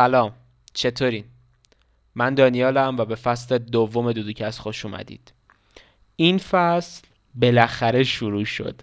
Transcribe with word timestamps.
سلام. 0.00 0.32
چطورین؟ 0.74 1.24
من 2.14 2.34
دانیالم 2.34 2.96
و 2.96 3.04
به 3.04 3.14
فصل 3.14 3.58
دوم 3.58 4.12
دودوکست 4.12 4.58
خوش 4.58 4.84
اومدید. 4.84 5.32
این 6.16 6.38
فصل 6.38 7.06
بالاخره 7.34 8.04
شروع 8.04 8.44
شد. 8.44 8.80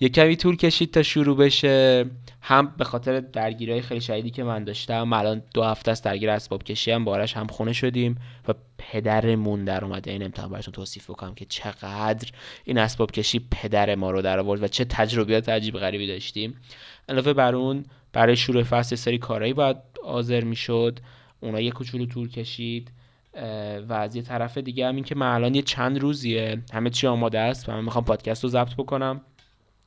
یه 0.00 0.08
کمی 0.08 0.36
طول 0.36 0.56
کشید 0.56 0.90
تا 0.90 1.02
شروع 1.02 1.36
بشه. 1.36 2.06
هم 2.42 2.74
به 2.78 2.84
خاطر 2.84 3.20
درگیری 3.20 3.80
خیلی 3.80 4.00
شدیدی 4.00 4.30
که 4.30 4.44
من 4.44 4.64
داشتم 4.64 5.12
الان 5.12 5.42
دو 5.54 5.62
هفته 5.64 5.90
است 5.90 6.04
درگیر 6.04 6.30
اسباب 6.30 6.62
کشی 6.62 6.90
هم 6.90 7.04
بارش 7.04 7.36
هم 7.36 7.46
خونه 7.46 7.72
شدیم 7.72 8.18
و 8.48 8.54
پدرمون 8.80 9.64
در 9.64 9.84
اومده 9.84 10.10
این 10.10 10.22
امتحان 10.22 10.50
براتون 10.50 10.72
توصیف 10.72 11.10
بکنم 11.10 11.34
که 11.34 11.44
چقدر 11.44 12.30
این 12.64 12.78
اسباب 12.78 13.10
کشی 13.10 13.46
پدر 13.50 13.94
ما 13.94 14.10
رو 14.10 14.22
در 14.22 14.38
آورد 14.38 14.62
و 14.62 14.68
چه 14.68 14.84
تجربیات 14.84 15.48
عجیب 15.48 15.74
غریبی 15.74 16.06
داشتیم. 16.06 16.56
علاوه 17.08 17.32
بر 17.32 17.54
اون 17.54 17.84
برای 18.12 18.36
شروع 18.36 18.62
فصل 18.62 18.96
سری 18.96 19.18
کارهایی 19.18 19.52
باید 19.52 19.76
حاضر 20.04 20.44
می‌شد. 20.44 20.98
اونا 21.40 21.60
یه 21.60 21.70
کوچولو 21.70 22.06
طول 22.06 22.28
کشید 22.28 22.90
و 23.88 23.92
از 23.92 24.16
یه 24.16 24.22
طرف 24.22 24.58
دیگه 24.58 24.88
هم 24.88 24.94
این 24.94 25.04
که 25.04 25.14
من 25.14 25.34
الان 25.34 25.54
یه 25.54 25.62
چند 25.62 25.98
روزیه 25.98 26.62
همه 26.72 26.90
چی 26.90 27.06
آماده 27.06 27.38
است 27.38 27.68
و 27.68 27.72
من 27.72 27.84
می‌خوام 27.84 28.04
پادکست 28.04 28.44
رو 28.44 28.50
ضبط 28.50 28.74
بکنم. 28.74 29.20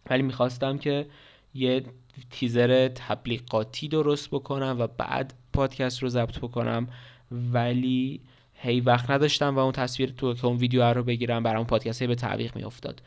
ولی 0.09 0.23
می‌خواستم 0.23 0.77
که 0.77 1.05
یه 1.53 1.83
تیزر 2.29 2.87
تبلیغاتی 2.87 3.87
درست 3.87 4.29
بکنم 4.29 4.75
و 4.79 4.87
بعد 4.87 5.33
پادکست 5.53 6.03
رو 6.03 6.09
ضبط 6.09 6.37
بکنم. 6.37 6.87
ولی 7.31 8.21
هی 8.63 8.79
وقت 8.79 9.11
نداشتم 9.11 9.55
و 9.55 9.59
اون 9.59 9.71
تصویر 9.71 10.13
تو 10.17 10.33
که 10.33 10.45
اون 10.45 10.57
ویدیو 10.57 10.83
رو 10.83 11.03
بگیرم 11.03 11.43
برام 11.43 11.65
پادکست 11.65 12.03
به 12.03 12.15
تعویق 12.15 12.55
میافتاد. 12.55 13.01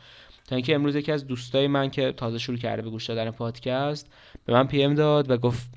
تا 0.47 0.57
اینکه 0.57 0.75
امروز 0.75 0.97
یکی 0.97 1.13
از 1.13 1.27
دوستای 1.27 1.67
من 1.67 1.91
که 1.91 2.13
تازه 2.13 2.39
شروع 2.39 2.59
کرده 2.59 2.83
به 2.83 2.91
گوش 2.91 3.07
دادن 3.07 3.31
پادکست 3.31 4.13
به 4.45 4.53
من 4.53 4.67
PM 4.67 4.95
داد 4.95 5.31
و 5.31 5.37
گفت 5.37 5.71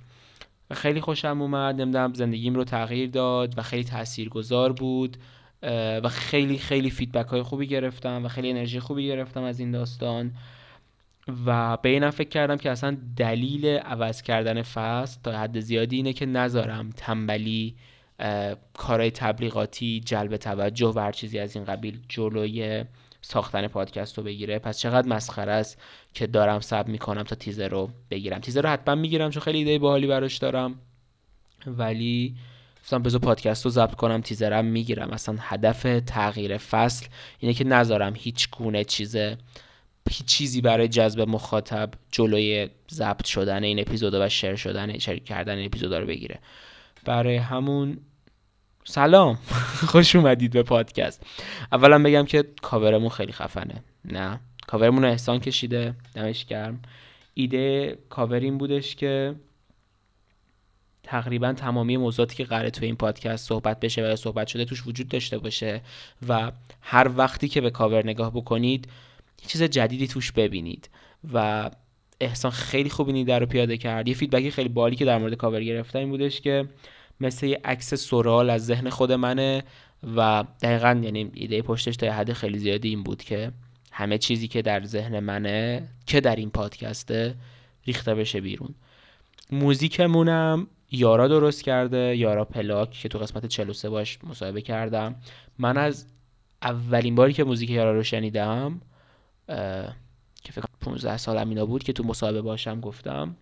خیلی 0.73 1.01
خوشم 1.01 1.41
اومد 1.41 1.81
نمی‌دونم 1.81 2.13
زندگیم 2.13 2.55
رو 2.55 2.63
تغییر 2.63 3.09
داد 3.09 3.57
و 3.57 3.61
خیلی 3.61 3.83
تاثیرگذار 3.83 4.73
بود 4.73 5.17
و 6.03 6.09
خیلی 6.09 6.57
خیلی 6.57 6.89
feedback 6.89 7.27
های 7.27 7.41
خوبی 7.41 7.67
گرفتم 7.67 8.25
و 8.25 8.27
خیلی 8.27 8.49
انرژی 8.49 8.79
خوبی 8.79 9.07
گرفتم 9.07 9.43
از 9.43 9.59
این 9.59 9.71
داستان. 9.71 10.31
و 11.45 11.77
به 11.77 11.89
اینم 11.89 12.09
فکر 12.09 12.29
کردم 12.29 12.57
که 12.57 12.71
اصلا 12.71 12.97
دلیل 13.15 13.65
عوض 13.65 14.21
کردن 14.21 14.61
فصل 14.61 15.19
تا 15.23 15.31
حد 15.31 15.59
زیادی 15.59 15.95
اینه 15.95 16.13
که 16.13 16.25
نذارم 16.25 16.89
تنبلی 16.89 17.75
کارهای 18.73 19.11
تبلیغاتی 19.11 19.99
جلب 20.05 20.37
توجه 20.37 20.93
و 20.95 20.99
هر 20.99 21.11
چیزی 21.11 21.39
از 21.39 21.55
این 21.55 21.65
قبیل 21.65 21.99
جلوی 22.09 22.85
ساختن 23.21 23.67
پادکست 23.67 24.17
رو 24.17 24.23
بگیره. 24.23 24.59
پس 24.59 24.79
چقدر 24.79 25.07
مسخره 25.07 25.51
است 25.51 25.81
که 26.13 26.27
دارم 26.27 26.59
سب 26.59 26.87
می‌کنم 26.87 27.23
تا 27.23 27.35
تیزر 27.35 27.67
رو 27.67 27.89
بگیرم. 28.11 28.39
تیزر 28.39 28.61
رو 28.61 28.69
حتما 28.69 28.95
می‌گیرم 28.95 29.29
چون 29.29 29.41
خیلی 29.43 29.57
ایده 29.57 29.79
باحالی 29.79 30.07
براش 30.07 30.37
دارم. 30.37 30.75
ولی 31.67 32.35
گفتم 32.83 33.03
بذار 33.03 33.19
پادکست 33.19 33.65
رو 33.65 33.71
ضبط 33.71 33.95
کنم 33.95 34.21
تیزرم 34.21 34.65
می‌گیرم. 34.65 35.11
اصلا 35.11 35.35
هدف 35.39 36.01
تغییر 36.05 36.57
فصل 36.57 37.05
اینه 37.39 37.53
که 37.53 37.63
نذارم 37.63 38.13
هیچ 38.15 38.49
گونه 38.49 38.83
چیز 38.83 39.15
هیچ 40.09 40.25
چیزی 40.25 40.61
برای 40.61 40.87
جذب 40.87 41.21
مخاطب 41.21 41.89
جلوی 42.11 42.69
ضبط 42.91 43.25
شدن 43.25 43.63
این 43.63 43.79
اپیزود 43.79 44.13
و 44.13 44.29
شیر 44.29 44.55
شدن 44.55 44.97
شیر 44.97 45.19
کردن 45.19 45.57
این 45.57 45.65
اپیزود 45.65 45.93
رو 45.93 46.05
بگیره. 46.05 46.39
برای 47.05 47.35
همون 47.35 47.97
سلام. 48.89 49.37
خوش 49.91 50.15
اومدید 50.15 50.51
به 50.51 50.63
پادکست. 50.63 51.25
اولا 51.71 52.03
بگم 52.03 52.25
که 52.25 52.43
کاورمون 52.61 53.09
خیلی 53.09 53.31
خفنه. 53.31 53.83
نه. 54.05 54.39
کاورمون 54.67 55.03
رو 55.03 55.09
احسان 55.09 55.39
کشیده. 55.39 55.93
دمش 56.15 56.45
گرم. 56.45 56.81
ایده 57.33 57.97
کاور 58.09 58.39
این 58.39 58.57
بودش 58.57 58.95
که 58.95 59.35
تقریبا 61.03 61.53
تمامی 61.53 61.97
موضوعاتی 61.97 62.35
که 62.35 62.43
قراره 62.43 62.69
تو 62.69 62.85
این 62.85 62.95
پادکست 62.95 63.47
صحبت 63.47 63.79
بشه 63.79 64.03
و 64.03 64.15
صحبت 64.15 64.47
شده 64.47 64.65
توش 64.65 64.87
وجود 64.87 65.07
داشته 65.07 65.37
باشه 65.37 65.81
و 66.27 66.51
هر 66.81 67.11
وقتی 67.17 67.47
که 67.47 67.61
به 67.61 67.69
کاور 67.69 68.03
نگاه 68.03 68.33
بکنید 68.33 68.87
یه 69.41 69.47
چیز 69.47 69.63
جدیدی 69.63 70.07
توش 70.07 70.31
ببینید 70.31 70.89
و 71.33 71.69
احسان 72.21 72.51
خیلی 72.51 72.89
خوب 72.89 73.07
این 73.07 73.15
ایده 73.15 73.39
رو 73.39 73.45
پیاده 73.45 73.77
کرد. 73.77 74.07
یه 74.07 74.13
feedback 74.13 74.47
ی 74.47 74.51
خیلی 74.51 74.69
باحالی 74.69 74.95
که 74.95 75.05
در 75.05 75.17
مورد 75.17 75.33
کاور 75.33 75.63
گرفتم 75.63 75.99
این 75.99 76.09
بودش 76.09 76.41
که 76.41 76.67
مثل 77.21 77.45
یه 77.45 77.61
عکس 77.63 77.93
سورال 77.93 78.49
از 78.49 78.65
ذهن 78.65 78.89
خود 78.89 79.11
منه 79.11 79.63
و 80.15 80.43
دقیقا 80.61 80.99
یعنی 81.03 81.31
ایده 81.33 81.61
پشتش 81.61 81.97
تا 81.97 82.11
حد 82.11 82.33
خیلی 82.33 82.59
زیادی 82.59 82.89
این 82.89 83.03
بود 83.03 83.23
که 83.23 83.51
همه 83.91 84.17
چیزی 84.17 84.47
که 84.47 84.61
در 84.61 84.83
ذهن 84.83 85.19
منه 85.19 85.87
که 86.05 86.21
در 86.21 86.35
این 86.35 86.49
پادکسته 86.49 87.35
ریخته 87.85 88.15
بشه 88.15 88.41
بیرون. 88.41 88.75
موزیکمونم 89.51 90.67
یارا 90.91 91.27
درست 91.27 91.63
کرده 91.63 92.15
یارا 92.17 92.45
پلاک 92.45 92.91
که 92.91 93.09
تو 93.09 93.19
قسمت 93.19 93.45
43 93.45 93.89
باش 93.89 94.19
مصاحبه 94.23 94.61
کردم. 94.61 95.15
من 95.57 95.77
از 95.77 96.05
اولین 96.61 97.15
باری 97.15 97.33
که 97.33 97.43
موزیک 97.43 97.69
یارا 97.69 97.93
رو 97.93 98.03
شنیدم 98.03 98.81
که 100.43 100.51
فکر 100.51 100.65
15 100.81 101.17
سالم 101.17 101.49
اینا 101.49 101.65
بود 101.65 101.83
که 101.83 101.93
تو 101.93 102.03
مصاحبه 102.03 102.41
باشم 102.41 102.79
گفتم. 102.79 103.35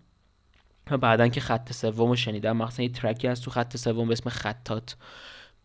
بعدا 0.96 1.28
که 1.28 1.42
خط 1.42 1.74
سوم 1.74 2.10
رو 2.10 2.16
شنیدم 2.16 2.58
مثلا 2.58 2.86
یه 2.86 2.92
ترکی 2.92 3.28
از 3.28 3.42
تو 3.42 3.52
خط 3.52 3.78
سوم 3.78 4.08
به 4.08 4.12
اسم 4.12 4.30
خطات 4.30 4.96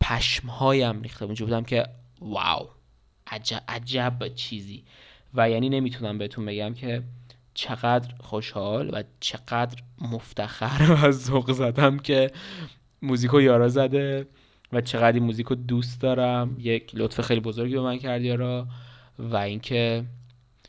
پشمهایم 0.00 1.03
ریخته. 1.03 1.25
اونجا 1.25 1.47
بودم 1.47 1.65
که 1.65 1.87
واو 2.21 2.69
عجب, 3.27 3.62
عجب 3.69 4.34
چیزی. 4.34 4.84
و 5.34 5.50
یعنی 5.50 5.69
نمی‌تونم 5.69 6.19
بهتون 6.19 6.44
بگم 6.44 6.75
که 6.75 7.03
چقدر 7.55 8.15
خوشحال 8.21 8.91
و 8.93 9.03
چقدر 9.21 9.83
مفتخر 10.00 10.93
و 11.03 11.10
ذوق 11.10 11.53
زدم 11.53 11.99
که 11.99 12.31
موزیکو 13.03 13.41
یارا 13.41 13.69
زده 13.69 14.27
و 14.72 14.81
چقدر 14.81 15.12
این 15.12 15.22
موزیکو 15.22 15.54
دوست 15.54 16.00
دارم. 16.00 16.56
یک 16.59 16.91
لطف 16.94 17.21
خیلی 17.21 17.41
بزرگی 17.41 17.75
به 17.75 17.81
من 17.81 17.99
کرد 17.99 18.22
یارا. 18.22 18.66
و 19.19 19.37
اینکه 19.37 20.04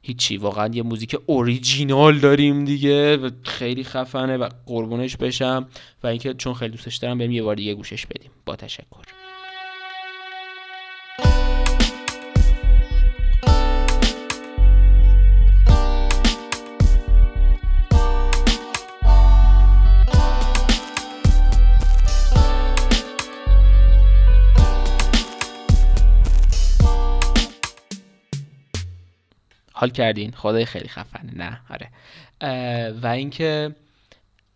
هیچی 0.06 0.38
واقعا 0.38 0.68
یه 0.74 0.84
موزیک 0.84 1.16
اوریجینال 1.26 2.20
داریم 2.20 2.66
دیگه 2.66 3.18
و 3.18 3.30
خیلی 3.44 3.84
خفنه 3.84 4.38
و 4.38 4.50
قربونش 4.66 5.18
بشم 5.18 5.68
و 6.04 6.08
اینکه 6.08 6.34
چون 6.34 6.54
خیلی 6.54 6.72
دوستش 6.72 6.96
دارم 6.96 7.18
بریم 7.18 7.32
یه 7.32 7.44
بار 7.44 7.56
دیگه 7.56 7.74
گوشش 7.74 8.06
بدیم. 8.06 8.32
با 8.46 8.56
تشکر. 8.56 9.23
حال 29.84 29.90
کردین. 29.90 30.32
خدای 30.32 30.66
خیلی 30.66 30.88
خفنه. 30.88 31.32
نه. 31.36 31.60
آره. 31.70 31.90
و 33.02 33.08
اینکه 33.08 33.76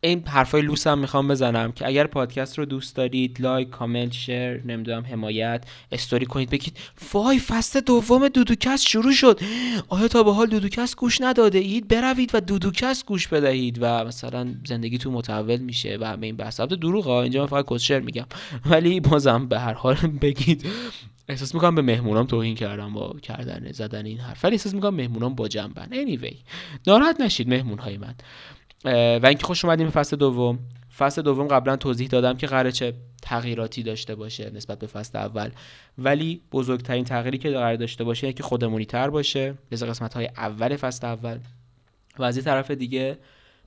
این 0.08 0.28
حرفای 0.28 0.62
لوس 0.62 0.88
هم 0.88 1.00
می‌خوام 1.00 1.28
بزنم 1.28 1.72
که 1.72 1.88
اگر 1.88 2.08
پادکست 2.08 2.58
رو 2.58 2.66
دوست 2.66 2.96
دارید 2.96 3.42
لایک 3.42 3.70
کامنت 3.70 4.12
شیر 4.12 4.68
نمی‌دونم 4.68 5.06
حمایت 5.06 5.66
استوری 5.92 6.26
کنید 6.26 6.50
بگید 6.50 6.78
وای 7.14 7.40
فصل 7.40 7.80
دوم 7.80 8.28
دودوکست 8.28 8.88
شروع 8.88 9.12
شد. 9.12 9.40
آیا 9.88 10.08
تا 10.08 10.24
به 10.24 10.34
حال 10.34 10.48
دودوکست 10.48 10.96
گوش 10.96 11.22
نداده 11.22 11.60
اید؟ 11.60 11.88
بروید 11.88 12.32
و 12.34 12.42
دودوکست 12.42 13.06
گوش 13.06 13.28
بدهید 13.28 13.78
و 13.82 14.04
مثلا 14.06 14.56
زندگی 14.68 14.98
تو 14.98 15.12
متحول 15.12 15.58
میشه 15.60 15.98
و 16.02 16.06
همه 16.06 16.26
این 16.26 16.36
بحث. 16.36 16.62
دروغه 16.62 17.10
اینجا 17.10 17.42
من 17.42 17.48
فقط 17.48 17.66
کسشر 17.70 18.00
میگم. 18.00 18.26
ولی 18.66 19.00
بازم 19.00 19.48
به 19.48 19.60
هر 19.60 19.74
حال 19.74 19.96
بگید. 19.96 20.66
احساس 21.30 21.54
می‌کنم 21.54 21.76
به 21.76 21.82
مهمونام 21.82 22.26
توهین 22.26 22.56
کردم 22.56 22.94
با 22.94 23.16
کردن 23.22 23.72
زدن 23.72 24.06
این 24.06 24.18
حرف. 24.18 24.46
ولی 24.46 24.56
احساس 24.56 24.74
می‌کنم 24.74 24.96
مهمونام 24.96 25.36
با 25.36 25.48
جنبن. 25.48 25.88
Anyway 25.92 26.36
ناراحت 26.88 27.22
نشید 27.22 27.50
مهمون 27.50 27.80
های 27.80 27.98
من. 27.98 28.16
و 28.94 29.26
اینکه 29.26 29.46
خوش 29.46 29.66
اومدیم 29.66 29.90
فصل 29.90 30.16
دوم. 30.16 30.60
فصل 30.98 31.22
دوم 31.22 31.48
قبلا 31.48 31.76
توضیح 31.76 32.08
دادم 32.08 32.38
که 32.38 32.48
قراره 32.48 32.72
چه 32.72 32.94
تغییراتی 33.22 33.84
داشته 33.84 34.16
باشه 34.16 34.52
نسبت 34.56 34.80
به 34.80 34.88
فصل 34.88 35.18
اول. 35.18 35.50
ولی 35.98 36.42
بزرگترین 36.52 37.04
تغییری 37.04 37.38
که 37.38 37.50
قرار 37.50 37.76
داشته 37.76 38.04
باشه 38.04 38.34
که 38.34 38.44
خودمونی 38.44 38.86
تر 38.86 39.10
باشه. 39.10 39.54
مثل 39.72 39.86
قسمت 39.86 40.14
های 40.14 40.30
اول 40.38 40.76
فصل 40.76 41.08
اول. 41.08 41.38
و 42.20 42.24
از 42.24 42.44
طرف 42.44 42.72
دیگه 42.72 43.18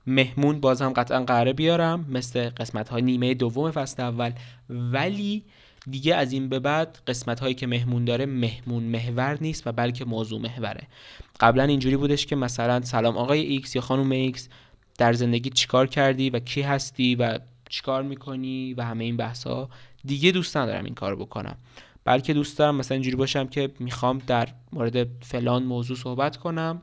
مهمون 0.07 0.59
باز 0.59 0.81
هم 0.81 0.93
قطعا 0.93 1.23
قراره 1.23 1.53
بیارم 1.53 2.05
مثل 2.09 2.49
قسمت 2.49 2.89
های 2.89 3.01
نیمه 3.01 3.33
دوم 3.33 3.71
فصل 3.71 4.03
اول. 4.03 4.31
ولی 4.69 5.43
دیگه 5.89 6.15
از 6.15 6.33
این 6.33 6.49
به 6.49 6.59
بعد 6.59 6.97
قسمت 7.07 7.39
هایی 7.39 7.55
که 7.55 7.67
مهمون 7.67 8.05
داره 8.05 8.25
مهمون 8.25 8.83
محور 8.83 9.37
نیست 9.41 9.67
و 9.67 9.71
بلکه 9.71 10.05
موضوع 10.05 10.41
محوره. 10.41 10.87
قبلا 11.39 11.63
اینجوری 11.63 11.97
بودش 11.97 12.25
که 12.25 12.35
مثلا 12.35 12.81
سلام 12.81 13.17
آقای 13.17 13.39
ایکس 13.39 13.75
یا 13.75 13.81
خانم 13.81 14.11
ایکس 14.11 14.49
در 14.97 15.13
زندگی 15.13 15.49
چیکار 15.49 15.87
کردی 15.87 16.29
و 16.29 16.39
کی 16.39 16.61
هستی 16.61 17.15
و 17.15 17.39
چیکار 17.69 18.03
می‌کنی 18.03 18.73
و 18.73 18.81
همه 18.85 19.03
این 19.03 19.17
بحث 19.17 19.47
ها 19.47 19.69
دیگه 20.05 20.31
دوست 20.31 20.57
ندارم 20.57 20.85
این 20.85 20.93
کار 20.93 21.15
بکنم. 21.15 21.57
بلکه 22.03 22.33
دوست 22.33 22.57
دارم 22.57 22.75
مثلا 22.75 22.95
اینجوری 22.95 23.15
باشم 23.15 23.47
که 23.47 23.71
می‌خوام 23.79 24.17
در 24.27 24.47
مورد 24.71 25.07
فلان 25.23 25.63
موضوع 25.63 25.97
صحبت 25.97 26.37
کنم 26.37 26.81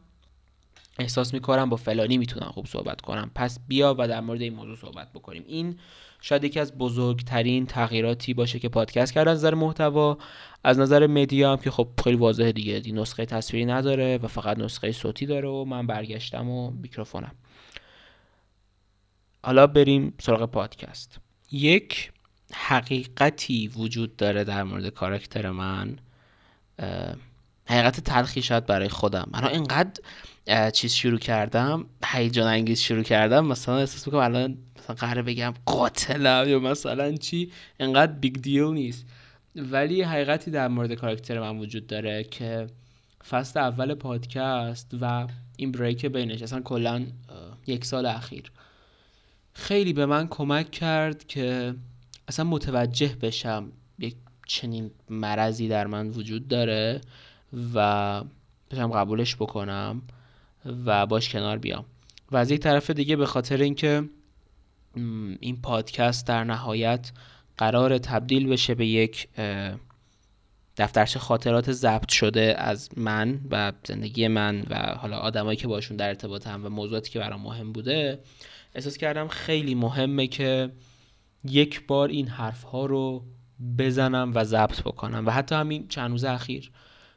احساس 0.99 1.35
می‌کنم 1.35 1.69
با 1.69 1.77
فلانی 1.77 2.19
می‌تونم 2.19 2.51
خوب 2.55 2.67
صحبت 2.67 3.01
کنم. 3.01 3.31
پس 3.35 3.59
بیا 3.69 3.95
و 3.99 4.09
در 4.09 4.21
مورد 4.21 4.43
این 4.43 4.55
موضوع 4.55 4.77
صحبت 4.77 5.13
بکنیم. 5.13 5.45
این 5.47 5.79
شاید 6.21 6.45
یکی 6.45 6.61
از 6.61 6.79
بزرگترین 6.79 7.67
تغییراتی 7.67 8.35
باشه 8.35 8.59
که 8.59 8.69
پادکست 8.69 9.13
کرد 9.13 9.29
از 9.29 9.39
نظر 9.39 9.55
محتوا. 9.55 10.19
از 10.65 10.79
نظر 10.79 11.07
مدیا 11.07 11.53
هم 11.53 11.59
که 11.59 11.71
خب 11.71 11.89
خیلی 12.05 12.17
واضحه 12.17 12.53
دیگه 12.53 12.81
دی 12.81 12.93
نسخه 12.93 13.27
تصویری 13.27 13.67
نداره 13.67 14.19
و 14.23 14.29
فقط 14.29 14.59
نسخه 14.59 14.93
صوتی 14.93 15.27
داره 15.27 15.49
و 15.49 15.65
من 15.65 15.87
برگشتم 15.87 16.49
و 16.49 16.71
میکروفونم. 16.71 17.35
حالا 19.43 19.67
بریم 19.67 20.15
سراغ 20.21 20.51
پادکست. 20.51 21.21
یک 21.53 22.13
حقیقتی 22.53 23.69
وجود 23.69 24.17
داره 24.17 24.45
در 24.45 24.63
مورد 24.63 24.89
کاراکتر 24.89 25.51
من 25.51 25.97
حقیقت 27.69 28.01
تلخی 28.01 28.43
شاید 28.43 28.67
برای 28.67 28.89
خودم. 28.89 29.29
من 29.33 29.45
اینقدر 29.45 30.01
چیز 30.71 30.93
شروع 30.93 31.19
کردم 31.19 31.87
هیجان 32.05 32.47
انگیز 32.47 32.81
شروع 32.81 33.03
کردم 33.03 33.47
مثلا 33.47 33.79
احساس 33.79 34.07
می‌کنم 34.07 34.21
الان 34.21 34.59
مثلا 34.79 34.97
قراره 34.97 35.23
بگم 35.23 35.55
قاتلم 35.67 36.49
یا 36.49 36.59
مثلا 36.59 37.17
چی 37.17 37.53
اینقدر 37.81 38.13
big 38.13 38.35
deal 38.35 38.65
نیست. 38.65 39.07
ولی 39.57 40.03
حقیقتی 40.03 40.51
در 40.51 40.69
مورد 40.69 40.95
کاراکتر 40.95 41.41
من 41.41 41.59
وجود 41.59 41.87
داره 41.87 42.25
که 42.25 42.67
فصل 43.29 43.61
اول 43.61 43.95
پادکست 43.95 44.91
و 45.01 45.27
این 45.57 45.73
break 45.73 46.07
بینش 46.07 46.43
اصلا 46.43 46.61
کلا 46.61 47.07
یک 47.67 47.85
سال 47.85 48.07
اخیر. 48.07 48.53
خیلی 49.59 49.93
به 49.93 50.07
من 50.07 50.29
کمک 50.29 50.71
کرد 50.71 51.27
که 51.27 51.75
اصلا 52.29 52.45
متوجه 52.45 53.17
بشم 53.23 53.73
یک 53.99 54.17
چنین 54.47 54.91
مرضی 55.11 55.69
در 55.69 55.87
من 55.87 56.09
وجود 56.09 56.49
داره 56.49 57.01
و 57.75 58.23
بشم 58.71 58.93
قبولش 58.93 59.37
بکنم 59.37 60.03
و 60.87 61.07
باش 61.07 61.29
کنار 61.29 61.59
بیام. 61.59 61.85
و 62.31 62.37
از 62.37 62.51
یک 62.51 62.61
طرف 62.61 62.91
دیگه 62.91 63.17
به 63.17 63.27
خاطر 63.27 63.57
اینکه 63.57 64.09
این 65.41 65.61
پادکست 65.63 66.27
در 66.27 66.45
نهایت 66.45 67.13
قرار 67.57 67.99
تبدیل 67.99 68.47
بشه 68.47 68.75
به 68.75 68.87
یک 68.87 69.29
دفترچه 70.77 71.19
خاطرات 71.19 71.73
ضبط 71.73 72.09
شده 72.09 72.55
از 72.59 72.89
من 72.97 73.41
و 73.51 73.73
زندگی 73.85 74.29
من 74.29 74.65
و 74.71 74.77
حالا 74.77 75.17
آدمایی 75.17 75.57
که 75.57 75.69
باشون 75.69 75.97
در 75.97 76.09
ارتباطم 76.09 76.65
و 76.65 76.69
موضوعاتی 76.69 77.11
که 77.11 77.19
برام 77.19 77.41
مهم 77.41 77.73
بوده 77.73 78.19
احساس 78.75 78.97
کردم 78.97 79.29
خیلی 79.29 79.75
مهمه 79.75 80.27
که 80.27 80.73
یک 81.45 81.87
بار 81.87 82.09
این 82.09 82.29
حرف 82.29 82.63
ها 82.63 82.87
رو 82.87 83.25
بزنم 83.79 84.33
و 84.35 84.45
ضبط 84.45 84.83
بکنم 84.83 85.27
و 85.27 85.31
حتی 85.31 85.55
همین 85.55 85.89
چند 85.89 86.11
روز 86.11 86.25
اخیر 86.25 86.71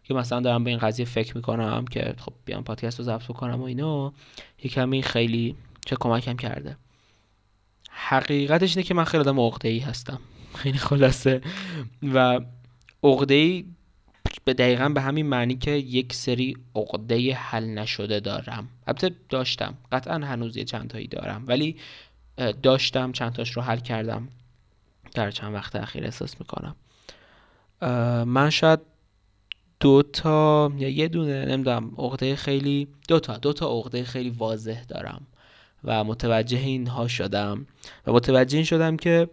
که 0.03 0.13
مثلا 0.13 0.39
دارم 0.39 0.63
به 0.63 0.69
این 0.69 0.79
قضیه 0.79 1.05
فکر 1.05 1.37
می‌کنم 1.37 1.85
که 1.85 2.15
خب 2.17 2.33
بیام 2.45 2.63
پادکست 2.63 2.99
رو 2.99 3.05
ضبط 3.05 3.23
بکنم 3.23 3.61
و 3.61 3.63
اینا 3.63 4.13
یکمی 4.63 5.03
خیلی 5.03 5.55
چه 5.85 5.95
کمکم 5.99 6.35
کرده. 6.35 6.77
حقیقتش 7.91 8.77
اینه 8.77 8.87
که 8.87 8.93
من 8.93 9.03
خیلی 9.03 9.21
آدم 9.21 9.39
عقده 9.39 9.69
ای 9.69 9.79
هستم. 9.79 10.19
خیلی 10.55 10.77
خلاصه. 10.77 11.41
و 12.13 12.39
عقده 13.03 13.33
ای 13.33 13.65
به 14.45 14.53
دقیقا 14.53 14.89
به 14.89 15.01
همین 15.01 15.25
معنی 15.25 15.55
که 15.55 15.71
یک 15.71 16.13
سری 16.13 16.57
عقده 16.75 17.33
حل 17.33 17.65
نشده 17.65 18.19
دارم. 18.19 18.69
البته 18.87 19.11
داشتم. 19.29 19.77
قطعا 19.91 20.15
هنوز 20.15 20.57
یه 20.57 20.63
چند 20.63 20.89
تایی 20.89 21.07
دارم. 21.07 21.43
ولی 21.47 21.77
داشتم 22.63 23.11
چند 23.11 23.33
تاش 23.33 23.51
رو 23.51 23.61
حل 23.61 23.79
کردم. 23.79 24.27
در 25.13 25.31
چند 25.31 25.53
وقت 25.53 25.75
اخیر 25.75 26.03
احساس 26.03 26.35
می‌کنم. 26.39 26.75
من 28.25 28.49
شاید 28.49 28.79
دو 29.79 30.03
تا 30.03 30.71
یا 30.77 30.89
یه 30.89 31.07
دونه 31.07 31.45
نمی‌دونم 31.45 31.91
عقده 31.97 32.35
خیلی 32.35 32.87
دو 33.07 33.19
تا 33.19 33.37
دو 33.37 33.53
تا 33.53 33.79
عقده 33.79 34.03
خیلی 34.03 34.29
واضح 34.29 34.83
دارم 34.83 35.27
و 35.83 36.03
متوجه 36.03 36.57
اینها 36.57 37.07
شدم. 37.07 37.67
و 38.07 38.13
متوجه 38.13 38.57
این 38.57 38.65
شدم 38.65 38.97
که 38.97 39.29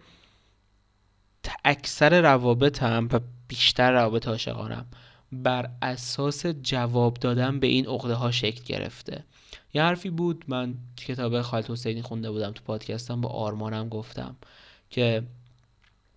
اکثر 1.64 2.20
روابطم 2.20 3.08
و 3.12 3.20
بیشتر 3.48 3.92
روابط 3.92 4.28
عاشقانم 4.28 4.86
بر 5.32 5.70
اساس 5.82 6.46
جواب 6.46 7.14
دادن 7.14 7.60
به 7.60 7.66
این 7.66 7.86
عقده 7.86 8.14
ها 8.14 8.30
شکل 8.30 8.64
گرفته. 8.64 9.24
یه 9.74 9.82
حرفی 9.82 10.10
بود 10.10 10.44
من 10.48 10.74
کتاب 10.96 11.42
خالد 11.42 11.70
حسینی 11.70 12.02
خونده 12.02 12.30
بودم 12.30 12.52
تو 12.52 12.62
پادکستم 12.64 13.20
با 13.20 13.28
آرمانم 13.28 13.88
گفتم 13.88 14.36
که 14.90 15.22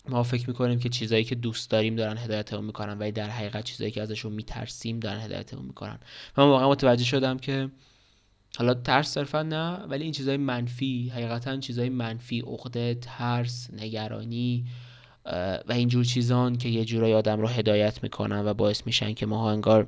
ما 0.09 0.23
فکر 0.23 0.49
می‌کنیم 0.49 0.79
که 0.79 0.89
چیزایی 0.89 1.23
که 1.23 1.35
دوست 1.35 1.69
داریم 1.71 1.95
دارن 1.95 2.17
هدایتمون 2.17 2.65
می‌کنن 2.65 2.97
ولی 2.99 3.11
در 3.11 3.29
حقیقت 3.29 3.63
چیزایی 3.63 3.91
که 3.91 4.01
ازشون 4.01 4.33
میترسیم 4.33 4.99
دارن 4.99 5.19
هدایتمون 5.19 5.65
می‌کنن. 5.65 5.99
من 6.37 6.43
واقعا 6.43 6.69
متوجه 6.69 7.05
شدم 7.05 7.37
که 7.37 7.69
حالا 8.57 8.73
ترس 8.73 9.07
صرفا 9.09 9.43
نه 9.43 9.75
ولی 9.75 10.03
این 10.03 10.13
چیزای 10.13 10.37
منفی 10.37 11.09
حقیقتا 11.09 11.57
چیزای 11.57 11.89
منفی 11.89 12.39
عقده 12.39 12.95
ترس 13.01 13.69
نگرانی 13.73 14.65
و 15.25 15.71
اینجور 15.71 16.05
چیزان 16.05 16.57
که 16.57 16.69
یه 16.69 16.85
جورایی 16.85 17.13
آدم 17.13 17.41
رو 17.41 17.47
هدایت 17.47 18.03
می‌کنن 18.03 18.45
و 18.45 18.53
باعث 18.53 18.81
میشن 18.85 19.13
که 19.13 19.25
ما 19.25 19.51
انگار 19.51 19.87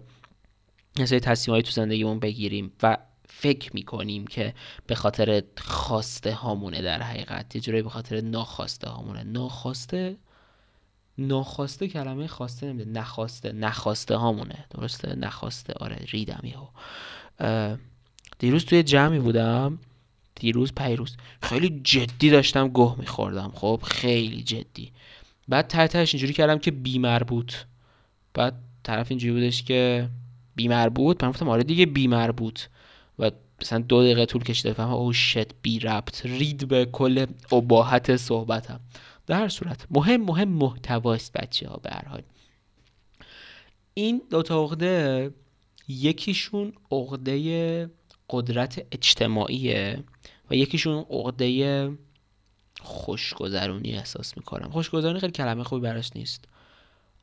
سری 1.05 1.19
تصمیمایی 1.19 1.63
تو 1.63 1.71
زندگیمون 1.71 2.19
بگیریم 2.19 2.71
و 2.83 2.97
فکر 3.29 3.71
می‌کنیم 3.73 4.27
که 4.27 4.53
به 4.87 4.95
خاطر 4.95 5.43
خواسته 5.57 6.33
هامونه 6.33 6.81
در 6.81 7.01
حقیقت. 7.01 7.55
یه 7.55 7.61
جورایی 7.61 7.83
به 7.83 7.89
خاطر 7.89 8.21
ناخواسته 8.21 8.89
هامونه. 8.89 9.23
ناخواسته؟ 9.23 10.17
ناخواسته 11.17 11.87
کلمه 11.87 12.27
خواسته 12.27 12.67
نمیده 12.67 12.91
نخواسته. 12.91 13.51
نخواسته 13.51 14.15
هامونه. 14.15 14.65
درسته؟ 14.69 15.15
نخواسته. 15.15 15.73
آره 15.73 16.05
ریدم 16.09 16.41
یهو. 16.43 16.67
دیروز 18.39 18.65
توی 18.65 18.83
جمعی 18.83 19.19
بودم. 19.19 19.79
دیروز 20.35 20.73
پیروز. 20.73 21.17
خیلی 21.41 21.81
جدی 21.83 22.29
داشتم 22.29 22.67
گه 22.67 22.95
میخوردم. 22.99 23.51
خب 23.55 23.79
خیلی 23.83 24.43
جدی. 24.43 24.91
بعد 25.53 25.67
تحتش 25.67 26.13
اینجوری 26.13 26.33
کردم 26.33 26.57
که 26.57 26.71
بی 26.71 26.99
مربوط. 26.99 27.53
بعد 28.33 28.53
طرف 28.83 29.07
اینجوری 29.09 29.33
بودش 29.33 29.63
که 29.63 30.09
بی 30.55 30.67
مربوط 30.67 31.23
من 31.23 31.29
گفتم 31.29 31.49
آره 31.49 31.63
دیگه 31.63 31.85
بی 31.85 32.07
مربوط. 32.07 32.59
و 33.19 33.31
مثلا 33.61 33.79
دو 33.79 34.01
دقیقه 34.01 34.25
طول 34.25 34.43
کشیده 34.43 34.73
فهم 34.73 34.93
او 34.93 35.13
شت 35.13 35.47
بی 35.61 35.79
ربط. 35.79 36.25
رید 36.25 36.67
به 36.67 36.85
کل 36.85 37.25
اباحت 37.51 38.15
صحبتم. 38.15 38.79
در 39.27 39.39
هر 39.39 39.49
صورت 39.49 39.85
مهم 39.91 40.21
مهم 40.21 40.47
محتواست 40.47 41.33
بچه 41.33 41.69
ها 41.69 41.77
به 41.77 41.89
هر 41.89 42.05
حال. 42.05 42.21
این 43.93 44.21
دوتا 44.29 44.63
عقده 44.63 45.31
یکیشون 45.87 46.73
عقده 46.91 47.89
قدرت 48.29 48.85
اجتماعیه 48.91 50.03
و 50.49 50.55
یکیشون 50.55 51.05
عقده 51.09 51.47
خوشگذرونی 52.83 53.93
احساس 53.93 54.37
می‌کنم. 54.37 54.69
خوشگذرونی 54.69 55.19
خیلی 55.19 55.31
کلمه 55.31 55.63
خوبی 55.63 55.81
براش 55.81 56.11
نیست. 56.15 56.45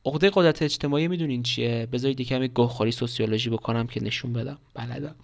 عقده 0.05 0.31
قدرت 0.33 0.61
اجتماعی 0.61 1.07
می‌دونین 1.07 1.43
چیه؟ 1.43 1.87
بذارید 1.91 2.21
کمی 2.21 2.47
گوخوری 2.47 2.91
سوسیولوژی 2.91 3.49
بکنم 3.49 3.87
که 3.87 4.03
نشون 4.03 4.33
بدم. 4.33 4.57
بلدم. 4.73 5.15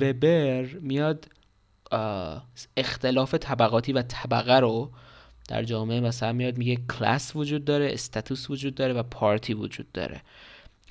وبر 0.00 0.62
میاد 0.64 1.28
اختلاف 2.76 3.34
طبقاتی 3.34 3.92
و 3.92 4.02
طبقه 4.02 4.54
رو 4.60 4.90
در 5.48 5.62
جامعه 5.62 6.00
مثلا 6.00 6.32
میاد 6.32 6.58
میگه 6.58 6.78
کلاس 6.98 7.36
وجود 7.36 7.64
داره 7.64 7.90
استاتوس 7.92 8.50
وجود 8.50 8.74
داره 8.74 8.92
و 8.92 9.02
پارتی 9.02 9.54
وجود 9.54 9.92
داره. 9.92 10.22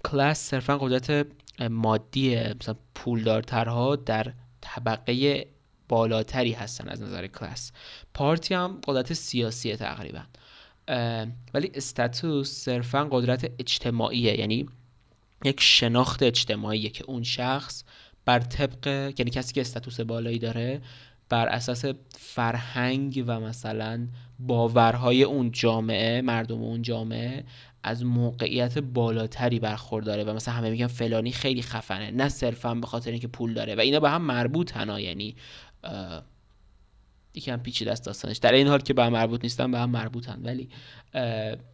کلاس 0.04 0.40
صرفا 0.40 0.78
قدرت 0.78 1.28
مادی 1.70 2.36
مثلا 2.36 2.76
پولدارترها 2.96 3.96
در 3.96 4.34
طبقه 4.62 5.46
بالاتری 5.90 6.52
هستن 6.52 6.90
از 6.90 7.02
نظر 7.02 7.28
کلاس. 7.28 7.72
پارتی 8.14 8.54
هم 8.54 8.82
قدرت 8.88 9.14
سیاسی 9.14 9.76
تقریبا. 9.76 10.22
ولی 11.54 11.72
استاتوس 11.74 12.52
صرفا 12.52 13.08
قدرت 13.12 13.52
اجتماعیه. 13.60 14.40
یعنی 14.40 14.70
یک 15.46 15.62
شناخت 15.62 16.24
اجتماعیه 16.24 16.90
که 16.90 17.04
اون 17.04 17.24
شخص 17.24 17.84
بر 18.26 18.40
طبق 18.40 18.88
یعنی 19.18 19.32
کسی 19.32 19.54
که 19.54 19.62
استاتوس 19.62 20.00
بالایی 20.00 20.40
داره 20.40 20.82
بر 21.30 21.48
اساس 21.48 21.86
فرهنگ 22.18 23.24
و 23.28 23.40
مثلا 23.40 24.08
باورهای 24.40 25.24
اون 25.24 25.52
جامعه 25.52 26.22
مردم 26.22 26.62
اون 26.62 26.82
جامعه 26.82 27.44
از 27.84 28.06
موقعیت 28.06 28.80
بالاتری 28.80 29.60
برخورداره 29.60 30.24
و 30.24 30.34
مثلا 30.34 30.54
همه 30.54 30.70
میگن 30.70 30.88
فلانی 30.88 31.32
خیلی 31.32 31.62
خفنه 31.62 32.12
نه 32.12 32.30
صرفا 32.30 32.76
به 32.76 32.88
خاطر 32.88 33.12
اینکه 33.12 33.28
پول 33.28 33.54
داره. 33.54 33.76
و 33.76 33.80
اینا 33.80 34.00
به 34.00 34.10
هم 34.10 34.22
مربوطن 34.22 35.00
یعنی 35.00 35.36
یکم 37.34 37.58
پیچیده 37.58 37.92
است 37.92 38.06
داستانش. 38.06 38.38
در 38.38 38.52
این 38.52 38.68
حال 38.68 38.80
که 38.80 38.94
به 38.94 39.04
هم 39.06 39.14
مربوط 39.14 39.44
نیستن 39.44 39.72
به 39.72 39.80
هم 39.80 39.90
مربوطن. 39.90 40.42
ولی 40.44 40.70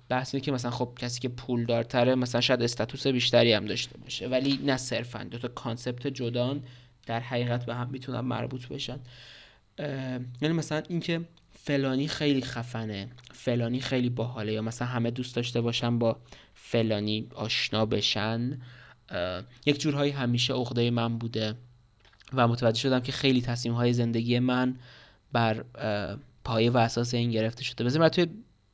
بحث 0.10 0.36
اینه 0.36 0.46
که 0.46 0.52
مثلا 0.52 0.72
خب 0.72 0.94
کسی 0.98 1.20
که 1.20 1.30
پول 1.30 1.66
دارتره 1.66 2.16
مثلا 2.16 2.42
شاید 2.42 2.64
استاتوس 2.64 3.08
بیشتری 3.08 3.54
هم 3.54 3.66
داشته 3.66 3.98
باشه. 3.98 4.28
ولی 4.28 4.60
نه 4.66 4.78
صرفا. 4.78 5.24
دو 5.24 5.38
تا 5.38 5.48
کانسپت 5.48 6.08
جدان 6.08 6.64
در 7.06 7.20
حقیقت 7.20 7.66
به 7.66 7.76
هم 7.76 7.90
می‌تونن 7.90 8.20
مربوط 8.20 8.68
بشن. 8.68 9.00
یعنی 10.42 10.54
مثلا 10.54 10.84
اینکه 10.90 11.22
فلانی 11.64 12.08
خیلی 12.08 12.42
خفنه 12.42 13.08
فلانی 13.32 13.80
خیلی 13.80 14.10
باحاله 14.10 14.54
یا 14.54 14.62
مثلا 14.62 14.88
همه 14.88 15.12
دوست 15.12 15.36
داشته 15.36 15.62
باشن 15.62 16.00
با 16.00 16.20
فلانی 16.54 17.28
آشنا 17.36 17.86
بشن 17.86 18.62
یک 19.66 19.80
جورهایی 19.82 20.12
همیشه 20.12 20.54
عقده 20.54 20.92
من 20.92 21.18
بوده. 21.18 21.56
و 22.34 22.48
متوجه 22.48 22.80
شدم 22.80 23.00
که 23.00 23.12
خیلی 23.12 23.42
تصمیم 23.42 23.76
های 23.76 23.94
زندگی 23.94 24.40
من 24.40 24.76
بر 25.32 25.66
پایه 26.44 26.72
و 26.72 26.78
اساس 26.78 27.14
این 27.14 27.32
گرفته 27.32 27.64
شده. 27.64 27.84
بذار 27.84 28.02
من 28.02 28.10
توی 28.10 28.28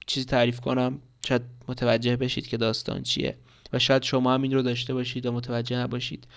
چیزی 0.07 0.25
تعریف 0.25 0.59
کنم. 0.59 0.99
شاید 1.27 1.41
متوجه 1.67 2.15
بشید 2.15 2.47
که 2.47 2.57
داستان 2.57 3.03
چیه. 3.03 3.37
و 3.73 3.79
شاید 3.79 4.03
شما 4.03 4.33
هم 4.33 4.41
این 4.41 4.53
رو 4.53 4.61
داشته 4.61 4.93
باشید 4.93 5.25
و 5.25 5.31
متوجه 5.31 5.77
نباشید. 5.77 6.27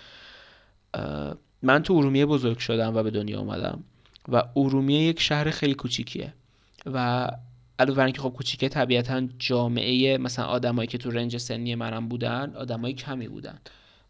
من 1.61 1.83
تو 1.83 1.93
ارومیه 1.93 2.25
بزرگ 2.25 2.57
شدم 2.57 2.95
و 2.95 3.03
به 3.03 3.11
دنیا 3.11 3.39
آمدم 3.39 3.83
و 4.27 4.43
ارومیه 4.55 5.01
یک 5.01 5.21
شهر 5.21 5.49
خیلی 5.49 5.73
کوچیکیه. 5.73 6.33
و 6.85 7.27
علاوه 7.79 7.97
بر 7.97 8.05
اینکه 8.05 8.21
خب 8.21 8.29
کوچیکه 8.29 8.69
طبیعتا 8.69 9.27
جامعه 9.39 10.17
مثلا 10.17 10.45
آدمایی 10.45 10.87
که 10.87 10.97
تو 10.97 11.11
رنج 11.11 11.37
سنی 11.37 11.75
منم 11.75 12.07
بودن 12.07 12.55
آدمای 12.55 12.93
کمی 12.93 13.27
بودن. 13.27 13.59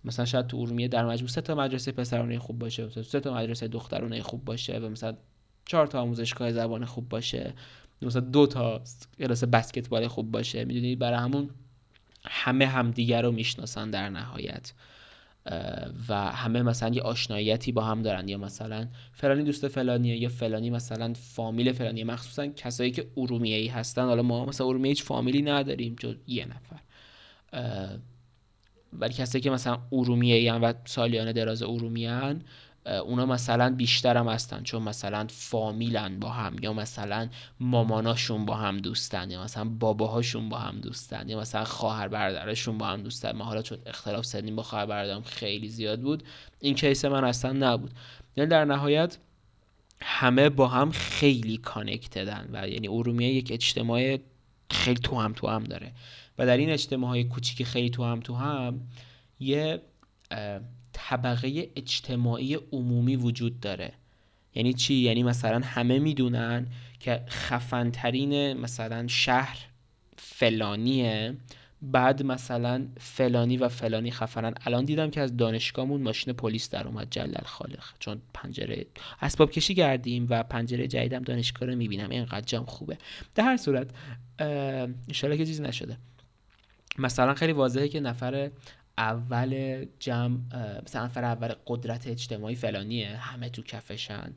مثلا 0.06 0.26
شاید 0.26 0.48
تو 0.48 0.58
ارومیه 0.58 0.88
در 0.88 1.06
مجموع 1.06 1.30
سه 1.30 1.42
تا 1.42 1.56
مدرسه 1.56 1.92
پسرانه 1.92 2.40
خوب 2.40 2.60
باشه 2.60 3.04
سه 3.04 3.20
تا 3.20 3.34
مدرسه 3.34 3.68
دخترانه 3.68 4.22
خوب 4.22 4.46
باشه 4.46 4.80
و 4.80 4.90
مثلا 4.90 5.18
چهار 5.66 5.88
تا 5.88 6.02
آموزشگاه 6.02 6.52
زبان 6.52 6.86
خوب 6.86 7.10
باشه. 7.10 7.54
مثلا 8.02 8.22
دو 8.22 8.48
تا 8.48 8.82
کلاس 9.20 9.44
بسکتبال 9.44 10.08
خوب 10.08 10.32
باشه. 10.32 10.66
می‌دونی؟ 10.66 10.96
برای 10.96 11.20
همون 11.20 11.50
همه 12.26 12.66
همدیگر 12.66 13.22
رو 13.22 13.32
می‌شناسن 13.32 13.90
در 13.92 14.10
نهایت. 14.10 14.74
و 16.10 16.32
همه 16.32 16.62
مثلا 16.62 16.96
یه 16.96 17.02
آشناییتی 17.02 17.72
با 17.72 17.84
هم 17.84 18.02
دارن. 18.02 18.30
یا 18.30 18.38
مثلا 18.38 18.88
فلانی 19.14 19.44
دوست 19.44 19.68
فلانیه 19.68 20.18
یا 20.18 20.30
فلانی 20.30 20.70
مثلا 20.70 21.14
فامیل 21.14 21.72
فلانیه. 21.72 22.04
مخصوصا 22.04 22.48
کسایی 22.48 22.92
که 22.92 23.08
ارومیه 23.18 23.58
ای 23.58 23.68
هستن. 23.68 24.06
حالا 24.06 24.22
ما 24.22 24.46
مثلا 24.46 24.68
ارومیه 24.68 24.90
هیچ 24.90 25.04
فامیلی 25.04 25.42
نداریم 25.42 25.96
جو 26.00 26.14
یه 26.28 26.46
نفر. 26.46 26.80
ولی 28.94 29.14
کسایی 29.14 29.42
که 29.42 29.50
مثلا 29.50 29.80
ارومیه 29.92 30.54
و 30.54 30.74
سالیان 30.86 31.32
دراز 31.32 31.64
ارومیه 31.64 32.36
اونا 32.86 33.26
مثلا 33.26 33.76
بیشتر 33.76 34.18
هم 34.18 34.28
هستن. 34.28 34.64
چون 34.64 34.84
مثلا 34.84 35.28
فامیلن 35.30 36.20
با 36.20 36.30
هم 36.30 36.56
یا 36.62 36.74
مثلا 36.74 37.30
ماماناشون 37.60 38.46
با 38.46 38.56
هم 38.56 38.78
دوستن 38.78 39.32
یا 39.32 39.44
مثلا 39.44 39.64
باباهاشون 39.66 40.50
با 40.50 40.58
هم 40.58 40.80
دوستن 40.80 41.30
یا 41.30 41.40
مثلا 41.40 41.64
خواهر 41.64 42.08
برادرشون 42.08 42.78
با 42.78 42.86
هم 42.86 43.02
دوستن. 43.04 43.32
ما 43.32 43.44
حالا 43.44 43.62
چون 43.62 43.78
اختلاف 43.86 44.26
سنی 44.26 44.52
با 44.52 44.64
خواهر 44.64 44.86
برادرم 44.86 45.22
خیلی 45.22 45.70
زیاد 45.70 46.02
بود 46.02 46.24
این 46.60 46.76
کیس 46.76 47.06
من 47.06 47.24
اصلا 47.24 47.52
نبود. 47.52 47.92
یعنی 48.36 48.50
در 48.50 48.66
نهایت 48.66 49.18
همه 50.02 50.50
با 50.50 50.68
هم 50.68 50.92
خیلی 50.92 51.58
کانکتدن 51.58 52.50
و 52.54 52.68
یعنی 52.68 52.88
ارومیه 52.88 53.34
یک 53.34 53.52
اجتماع 53.52 54.18
خیلی 54.72 55.00
تو 55.00 55.20
هم 55.20 55.34
تو 55.34 55.48
هم 55.48 55.64
داره. 55.64 55.92
و 56.42 56.46
در 56.46 56.58
این 56.58 56.70
اجتماع 56.70 57.10
های 57.10 57.24
کوچیک 57.24 57.64
خیلی 57.64 57.90
تو 57.90 58.04
هم 58.04 58.20
تو 58.20 58.36
هم 58.36 58.82
یه 59.40 59.82
طبقه 60.94 61.70
اجتماعی 61.76 62.56
عمومی 62.56 63.16
وجود 63.16 63.60
داره. 63.60 63.94
یعنی 64.56 64.74
چی؟ 64.74 64.94
یعنی 64.94 65.24
مثلا 65.24 65.60
همه 65.64 66.00
می‌دونن 66.00 66.68
که 67.00 67.24
خفنترین 67.30 68.54
مثلا 68.54 69.08
شهر 69.08 69.58
فلانیه 70.18 71.38
بعد 71.82 72.24
مثلا 72.24 72.88
فلانی 72.98 73.58
و 73.58 73.70
فلانی 73.70 74.12
خفنن. 74.12 74.54
الان 74.66 74.86
دیدم 74.86 75.10
که 75.10 75.22
از 75.22 75.38
دانشگاهمون 75.38 76.02
ماشین 76.02 76.34
پلیس 76.34 76.70
در 76.70 76.88
اومد 76.88 77.08
جلل 77.10 77.44
خالق. 77.46 77.84
چون 78.00 78.22
پنجره 78.34 78.86
اسباب 79.22 79.52
کشی 79.52 79.76
کردیم 79.76 80.28
و 80.30 80.44
پنجره 80.44 80.88
جدیدم 80.88 81.24
دانشگاه 81.24 81.70
رو 81.70 81.76
می‌بینم. 81.76 82.10
اینقدر 82.10 82.46
جام 82.46 82.66
خوبه. 82.66 82.98
در 83.36 83.44
هر 83.44 83.58
صورت 83.58 83.88
انشالله 84.40 85.38
که 85.38 85.46
چیزی 85.46 85.64
نشده. 85.64 85.98
مثلا 86.98 87.34
خیلی 87.34 87.52
واضحه 87.52 87.88
که 87.88 88.00
نفر 88.00 88.52
اول 88.98 89.86
جمع 90.00 90.38
مثلا 90.86 91.06
نفر 91.06 91.24
اول 91.24 91.54
قدرت 91.68 92.08
اجتماعی 92.08 92.56
فلانیه 92.56 93.18
همه 93.18 93.50
تو 93.50 93.62
کفشن 93.62 94.34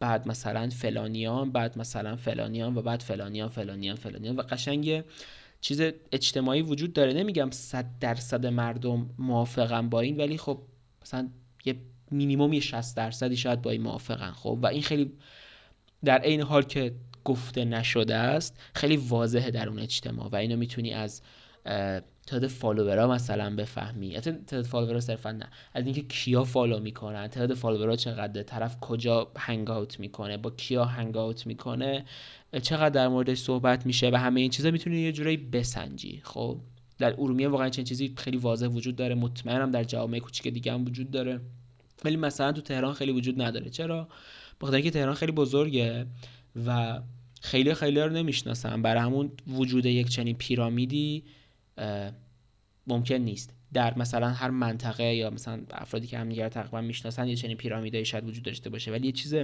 بعد 0.00 0.28
مثلا 0.28 0.70
فلانیان 0.70 1.52
بعد 1.52 1.78
مثلا 1.78 2.16
فلانیان 2.16 2.76
و 2.76 2.82
بعد 2.82 3.00
فلانیان 3.00 3.48
فلانیان 3.48 3.96
فلانیان 3.96 4.36
و 4.36 4.42
قشنگ 4.42 5.04
چیز 5.60 5.80
اجتماعی 6.12 6.62
وجود 6.62 6.92
داره. 6.92 7.12
نمیگم 7.12 7.50
صد 7.50 7.86
درصد 8.00 8.46
مردم 8.46 9.10
موافقن 9.18 9.88
با 9.88 10.00
این 10.00 10.16
ولی 10.16 10.38
خب 10.38 10.62
مثلا 11.02 11.28
یه 11.64 11.76
مینیموم 12.10 12.60
60 12.60 12.96
درصدی 12.96 13.36
شاید 13.36 13.62
با 13.62 13.70
این 13.70 13.82
موافقن 13.82 14.30
خب؟ 14.30 14.58
و 14.62 14.66
این 14.66 14.82
خیلی 14.82 15.12
در 16.04 16.18
عین 16.18 16.40
حال 16.40 16.62
که 16.62 16.94
گفته 17.26 17.64
نشده 17.64 18.14
است 18.14 18.60
خیلی 18.74 18.96
واضحه 18.96 19.50
در 19.50 19.68
اون 19.68 19.78
اجتماع 19.78 20.28
و 20.28 20.36
اینو 20.36 20.56
می‌تونی 20.56 20.92
از 20.92 21.22
تعداد 22.26 22.46
follower 22.46 22.99
ها 22.99 23.06
مثلا 23.06 23.56
بفهمی. 23.56 24.20
تعداد 24.20 24.64
follower 24.64 24.96
ها 24.96 25.00
صرفا 25.00 25.32
نه. 25.32 25.46
از 25.74 25.84
اینکه 25.84 26.02
کیا 26.02 26.44
follow 26.44 26.80
می‌کنن 26.80 27.28
تعداد 27.28 27.56
follower 27.56 27.92
ها 27.92 27.96
چقدر 27.96 28.42
طرف 28.42 28.80
کجا 28.80 29.32
hang 29.36 29.70
out 29.70 30.00
می‌کنه 30.00 30.36
با 30.36 30.50
کیا 30.50 30.84
hang 30.84 31.16
out 31.16 31.46
می‌کنه 31.46 32.04
چقدر 32.62 32.88
در 32.88 33.08
موردش 33.08 33.38
صحبت 33.38 33.86
میشه 33.86 34.10
و 34.10 34.16
همه 34.16 34.40
این 34.40 34.50
چیزا 34.50 34.70
می‌تونی 34.70 35.00
یه 35.00 35.12
جورایی 35.12 35.36
بسنجی. 35.36 36.20
خب 36.24 36.60
در 36.98 37.14
ارومیه 37.18 37.48
واقعا 37.48 37.68
چنین 37.68 37.84
چیزی 37.84 38.14
خیلی 38.16 38.36
واضح 38.36 38.66
وجود 38.66 38.96
داره. 38.96 39.14
مطمئنم 39.14 39.70
در 39.70 39.84
جوامع 39.84 40.18
کوچیک 40.18 40.52
دیگه 40.52 40.72
هم 40.72 40.84
وجود 40.84 41.10
داره. 41.10 41.40
ولی 42.04 42.16
مثلا 42.16 42.52
تو 42.52 42.60
تهران 42.60 42.94
خیلی 42.94 43.12
وجود 43.12 43.42
نداره. 43.42 43.70
چرا؟ 43.70 44.08
بخاطر 44.60 44.76
اینکه 44.76 44.90
تهران 44.90 45.14
خیلی 45.14 45.32
بزرگه 45.32 46.06
و 46.66 47.00
خیلی 47.40 47.74
خیلی 47.74 48.00
رو 48.00 48.12
نمی‌شناسن 48.12 48.82
برای 48.82 49.02
همون 49.02 49.30
وجود 49.46 49.86
یک 49.86 50.08
چنین 50.08 50.36
پیرامیدی 50.36 51.24
ممکن 52.86 53.14
نیست. 53.14 53.54
در 53.72 53.98
مثلا 53.98 54.28
هر 54.28 54.50
منطقه 54.50 55.14
یا 55.14 55.30
مثلا 55.30 55.60
افرادی 55.70 56.06
که 56.06 56.18
همدیگر 56.18 56.48
تقریبا 56.48 56.80
می‌شناسن 56.80 57.28
یه 57.28 57.36
چنین 57.36 57.56
پیرامیدایی 57.56 58.04
شاید 58.04 58.24
وجود 58.24 58.44
داشته 58.44 58.70
باشه. 58.70 58.92
ولی 58.92 59.06
یه 59.06 59.12
چیز 59.12 59.34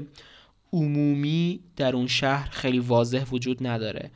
عمومی 0.73 1.61
در 1.77 1.97
اون 1.97 2.07
شهر 2.07 2.51
خیلی 2.51 2.79
واضح 2.79 3.25
وجود 3.25 3.67
نداره. 3.67 4.11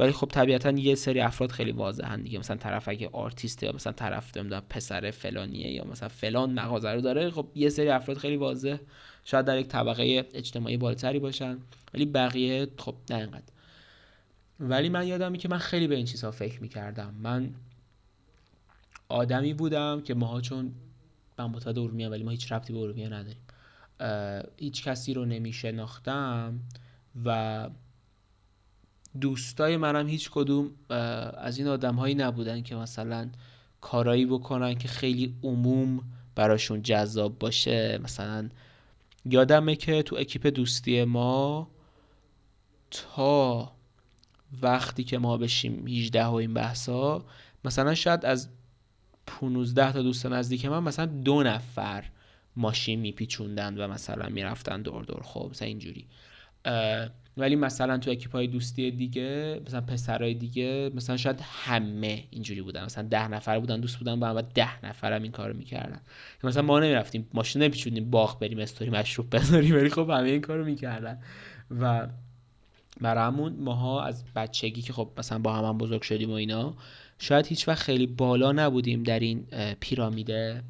ولی 0.00 0.12
خب 0.12 0.26
طبیعتا 0.26 0.70
یه 0.70 0.94
سری 0.94 1.20
افراد 1.20 1.50
خیلی 1.50 1.72
واضحن 1.72 2.22
دیگه. 2.22 2.38
مثلا 2.38 2.56
طرف 2.56 2.88
اگه 2.88 3.08
آرتیسته 3.12 3.66
یا 3.66 3.72
مثلا 3.72 3.92
طرف 3.92 4.36
نمی‌دونم 4.36 4.62
پسر 4.68 5.10
فلانیه 5.10 5.70
یا 5.72 5.84
مثلا 5.84 6.08
فلان 6.08 6.52
مغازه 6.52 6.90
رو 6.90 7.00
داره 7.00 7.30
خب 7.30 7.46
یه 7.54 7.68
سری 7.68 7.88
افراد 7.88 8.16
خیلی 8.16 8.36
واضح. 8.36 8.76
شاید 9.24 9.46
در 9.46 9.58
یک 9.58 9.68
طبقه 9.68 10.28
اجتماعی 10.34 10.76
بالاتری 10.76 11.18
باشن 11.18 11.58
ولی 11.94 12.06
بقیه 12.06 12.68
خب 12.78 12.94
نه 13.10 13.16
اینقدر. 13.16 13.42
ولی 14.60 14.88
من 14.88 15.06
یادمی 15.06 15.38
که 15.38 15.48
من 15.48 15.58
خیلی 15.58 15.86
به 15.86 15.96
این 15.96 16.06
چیزها 16.06 16.30
فکر 16.30 16.62
می‌کردم. 16.62 17.14
من 17.22 17.54
آدمی 19.08 19.54
بودم 19.54 20.00
که 20.00 20.14
ماها 20.14 20.40
چون 20.40 20.72
من 21.38 21.46
متعد 21.46 21.78
ارومیه 21.78 22.08
ولی 22.08 22.22
ما 22.22 22.30
هیچ 22.30 22.52
ربطی 22.52 22.72
به 22.72 22.78
ارومیه 22.78 23.08
نداریم. 23.08 23.42
هیچ 24.56 24.84
کسی 24.84 25.14
رو 25.14 25.24
نمیشناختم 25.24 26.60
و 27.24 27.68
دوستای 29.20 29.76
منم 29.76 30.08
هیچ 30.08 30.30
کدوم 30.30 30.70
از 31.38 31.58
این 31.58 31.68
آدم 31.68 31.94
هایی 31.94 32.14
نبودن 32.14 32.62
که 32.62 32.76
مثلا 32.76 33.28
کارایی 33.80 34.26
بکنن 34.26 34.74
که 34.74 34.88
خیلی 34.88 35.34
عموم 35.42 36.00
براشون 36.34 36.82
جذاب 36.82 37.38
باشه. 37.38 38.00
مثلا 38.02 38.48
یادمه 39.24 39.76
که 39.76 40.02
تو 40.02 40.16
اکیپ 40.16 40.46
دوستی 40.46 41.04
ما 41.04 41.70
تا 42.90 43.72
وقتی 44.62 45.04
که 45.04 45.18
ما 45.18 45.36
بشیم 45.36 45.86
18 45.86 46.24
و 46.24 46.34
این 46.34 46.54
بحثا 46.54 47.24
مثلا 47.64 47.94
شاید 47.94 48.26
از 48.26 48.48
15 49.26 49.92
تا 49.92 50.02
دوست 50.02 50.26
نزدیک 50.26 50.66
من 50.66 50.82
مثلا 50.82 51.06
دو 51.06 51.42
نفر 51.42 52.04
ماشین 52.56 53.00
میپیچوندن 53.00 53.78
و 53.78 53.88
مثلا 53.88 54.28
می‌رفتن 54.28 54.82
دور 54.82 55.04
دور. 55.04 55.22
خب 55.22 55.48
مثلا 55.50 55.68
اینجوری. 55.68 56.06
ولی 57.40 57.56
مثلا 57.56 57.98
تو 57.98 58.10
اکیپ 58.10 58.36
دوستی 58.36 58.90
دیگه 58.90 59.60
مثلا 59.66 59.80
پسرای 59.80 60.34
دیگه 60.34 60.90
مثلا 60.94 61.16
شاید 61.16 61.40
همه 61.42 62.24
اینجوری 62.30 62.62
بودن. 62.62 62.84
مثلا 62.84 63.08
ده 63.08 63.28
نفر 63.28 63.58
بودن 63.58 63.80
دوست 63.80 63.96
بودن 63.96 64.20
با 64.20 64.26
هم 64.26 64.36
و 64.36 64.42
ده 64.54 64.86
نفر 64.86 65.12
هم 65.12 65.22
این 65.22 65.32
کارو 65.32 65.56
می‌کردن. 65.56 66.00
مثلا 66.44 66.62
ما 66.62 66.80
نمی‌رفتیم 66.80 67.28
ماشین 67.34 67.62
نمیپیچوندیم 67.62 68.10
باغ 68.10 68.38
بریم 68.40 68.58
استوری 68.58 68.90
مشروب 68.90 69.36
بذاریم 69.36 69.74
ولی 69.74 69.90
خب 69.90 70.10
همه 70.10 70.28
این 70.28 70.40
کارو 70.40 70.64
می‌کردن. 70.64 71.18
و 71.80 72.08
برامون 73.00 73.52
ماها 73.52 74.04
از 74.04 74.24
بچگی 74.36 74.82
که 74.82 74.92
خب 74.92 75.10
مثلا 75.18 75.38
با 75.38 75.52
هم, 75.52 75.64
هم 75.64 75.78
بزرگ 75.78 76.02
شدیم 76.02 76.30
و 76.30 76.34
اینا 76.34 76.74
شاید 77.18 77.46
هیچ 77.46 77.68
وقت 77.68 77.82
خیلی 77.82 78.06
بالا 78.06 78.52
نبودیم 78.52 79.02
در 79.02 79.20
این 79.20 79.46
پیرامیده 79.80 80.62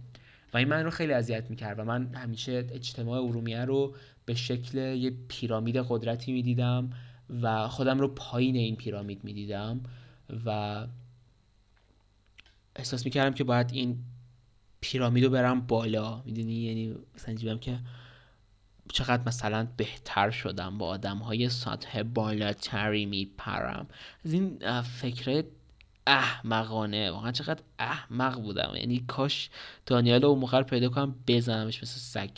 و 0.54 0.56
این 0.56 0.68
من 0.68 0.84
رو 0.84 0.90
خیلی 0.90 1.12
اذیت 1.12 1.50
می‌کرد 1.50 1.78
و 1.78 1.84
من 1.84 2.14
همیشه 2.14 2.64
اجتماع 2.72 3.22
ارومیه 3.22 3.64
رو 3.64 3.94
به 4.30 4.36
شکل 4.36 4.78
یه 4.78 5.12
پیرامید 5.28 5.76
قدرتی 5.76 6.32
می‌دیدم 6.32 6.90
و 7.42 7.68
خودم 7.68 7.98
رو 7.98 8.08
پایین 8.08 8.56
این 8.56 8.76
پیرامید 8.76 9.24
می‌دیدم 9.24 9.80
و 10.46 10.86
احساس 12.76 13.04
می‌کردم 13.04 13.34
که 13.34 13.44
باید 13.44 13.70
این 13.72 13.98
pyramid 14.80 15.24
رو 15.24 15.30
برم 15.30 15.60
بالا. 15.60 16.22
می‌دونی؟ 16.22 16.54
یعنی 16.54 16.94
مثلا 17.14 17.56
که 17.56 17.78
چقدر 18.92 19.22
مثلا 19.26 19.68
بهتر 19.76 20.30
شدم 20.30 20.78
با 20.78 20.86
آدم 20.86 21.18
های 21.18 21.48
سطح 21.48 22.02
بالاتری 22.02 23.06
میپرم. 23.06 23.86
از 24.24 24.32
این 24.32 24.80
فکره 24.82 25.44
احمقانه 26.06 27.10
واقعا 27.10 27.32
چقدر 27.32 27.62
احمق 27.78 28.40
بودم. 28.40 28.72
یعنی 28.76 29.04
کاش 29.08 29.50
دانیال 29.86 30.24
اون 30.24 30.38
موقع 30.38 30.62
پیدا 30.62 30.88
کنم 30.88 31.14
بزنمش 31.26 31.82
مثل 31.82 31.98
سگ. 31.98 32.30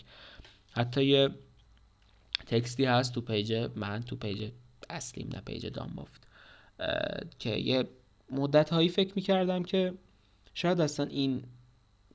حتی 0.73 1.05
یه 1.05 1.31
text 2.53 2.79
ی 2.79 2.85
هست 2.85 3.15
تو 3.15 3.21
page 3.21 3.69
من 3.77 4.03
تو 4.03 4.17
page 4.17 4.51
اصلیم 4.91 5.31
نه 5.35 5.41
page 5.41 5.67
دامافت 5.67 6.27
که 7.39 7.51
یه 7.51 7.89
مدت 8.31 8.71
هایی 8.71 8.89
فکر 8.89 9.13
می‌کردم 9.17 9.63
که 9.63 9.95
شاید 10.55 10.81
اصلا 10.81 11.07
این 11.07 11.45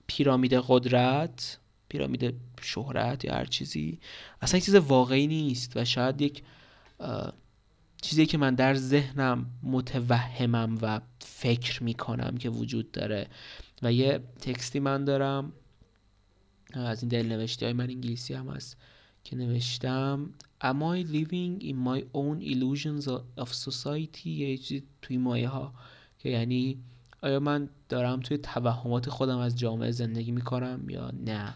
پیرامید 0.08 0.54
قدرت 0.54 1.58
پیرامید 1.90 2.34
شهرت 2.62 3.26
یا 3.26 3.34
هر 3.34 3.46
چیزی 3.46 4.00
اصلا 4.42 4.60
چیز 4.60 4.76
واقعی 4.76 5.28
نیست 5.28 5.78
و 5.78 5.86
شاید 5.86 6.22
یک 6.22 6.44
چیزی 8.02 8.26
که 8.26 8.38
من 8.38 8.56
در 8.56 8.74
ذهنم 8.74 9.46
متوهمم 9.64 10.78
و 10.82 11.02
فکر 11.20 11.84
می‌کنم 11.84 12.38
که 12.38 12.50
وجود 12.50 12.92
داره 12.92 13.28
و 13.84 13.94
یه 13.94 14.20
تکستی 14.42 14.80
من 14.80 15.06
دارم 15.06 15.54
از 16.74 17.04
این 17.04 17.10
دل 17.10 17.48
های 17.62 17.74
من 17.74 17.90
انگلیسی 17.90 18.34
هم 18.34 18.50
هست. 18.50 18.78
که 19.28 19.36
نوشتم 19.36 20.30
Am 20.64 20.82
I 20.82 21.04
living 21.04 21.62
in 21.62 21.76
my 21.90 22.02
own 22.14 22.42
illusions 22.42 23.08
of 23.38 23.50
society? 23.54 24.26
یه 24.26 24.58
چیزی 24.58 24.84
توی 25.02 25.18
مایه 25.18 25.48
ها. 25.48 25.74
که 26.20 26.30
یعنی 26.30 26.78
آیا 27.22 27.40
من 27.40 27.70
دارم 27.90 28.20
توی 28.20 28.38
توهمات 28.38 29.10
خودم 29.10 29.38
از 29.38 29.60
جامعه 29.60 29.92
زندگی 29.92 30.32
می‌کنم 30.32 30.90
یا 30.90 31.12
نه؟ 31.26 31.56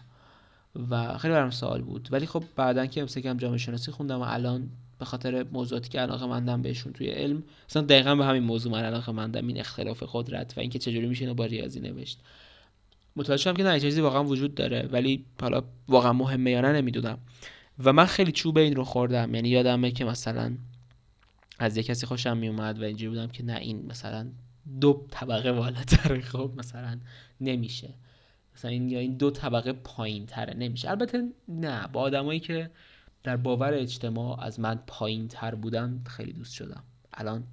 و 0.90 1.18
خیلی 1.18 1.34
برام 1.34 1.50
سوال 1.50 1.82
بود. 1.82 2.08
ولی 2.10 2.26
خب 2.26 2.44
بعدا 2.56 2.86
که 2.86 3.00
امسه 3.00 3.20
کم 3.20 3.36
جامعه 3.36 3.58
شناسی 3.58 3.92
خوندم 3.92 4.20
و 4.20 4.24
الان 4.28 4.70
به 4.98 5.04
خاطر 5.04 5.46
موضوعاتی 5.52 5.88
که 5.88 6.00
علاقه 6.00 6.26
مندم 6.26 6.62
بهشون 6.62 6.92
توی 6.92 7.06
علم 7.06 7.42
مثلا 7.68 7.82
دقیقا 7.82 8.14
به 8.14 8.24
همین 8.24 8.42
موضوع 8.42 8.72
من 8.72 8.82
علاقه 8.82 9.12
مندم 9.12 9.46
این 9.46 9.60
اختلاف 9.60 10.02
قدرت 10.12 10.54
و 10.56 10.60
اینکه 10.60 10.78
چجوری 10.78 11.06
میشه 11.06 11.34
با 11.34 11.44
ریاضی 11.44 11.80
نوشت. 11.80 12.20
متوجه 13.16 13.42
شدم 13.42 13.54
که 13.54 13.62
نه 13.62 13.80
چیزی 13.80 14.00
واقعا 14.00 14.24
وجود 14.24 14.54
داره 14.54 14.88
ولی 14.92 15.24
حالا 15.40 15.62
واقعا 15.88 16.12
مهمه 16.12 16.50
یا 16.50 16.60
نه 16.60 16.72
نمی‌دونم. 16.72 17.18
و 17.78 17.92
من 17.92 18.04
خیلی 18.04 18.32
چوب 18.32 18.58
این 18.58 18.76
رو 18.76 18.84
خوردم. 18.84 19.34
یعنی 19.34 19.48
یادمه 19.48 19.90
که 19.90 20.04
مثلا 20.04 20.56
از 21.58 21.76
یه 21.76 21.82
کسی 21.82 22.06
خوشم 22.06 22.36
میومد 22.36 22.80
و 22.80 22.84
اینجوری 22.84 23.08
بودم 23.08 23.28
که 23.28 23.44
نه 23.44 23.56
این 23.56 23.86
مثلا 23.86 24.26
دو 24.80 25.06
طبقه 25.10 25.52
بالاتر 25.52 26.20
خب 26.20 26.52
مثلا 26.56 26.98
نمیشه. 27.40 27.94
مثلا 28.56 28.70
این 28.70 28.90
یا 28.90 28.98
این 28.98 29.16
دو 29.16 29.30
طبقه 29.30 29.72
پایین 29.72 30.26
تره 30.26 30.54
نمیشه. 30.54 30.90
البته 30.90 31.22
نه 31.48 31.88
با 31.92 32.00
آدمایی 32.00 32.40
که 32.40 32.70
در 33.22 33.36
باور 33.36 33.74
اجتماع 33.74 34.44
از 34.44 34.60
من 34.60 34.80
پایین 34.86 35.28
تر 35.28 35.54
بودن 35.54 36.02
خیلی 36.06 36.32
دوست 36.32 36.54
شدم. 36.54 36.82
الان 37.14 37.44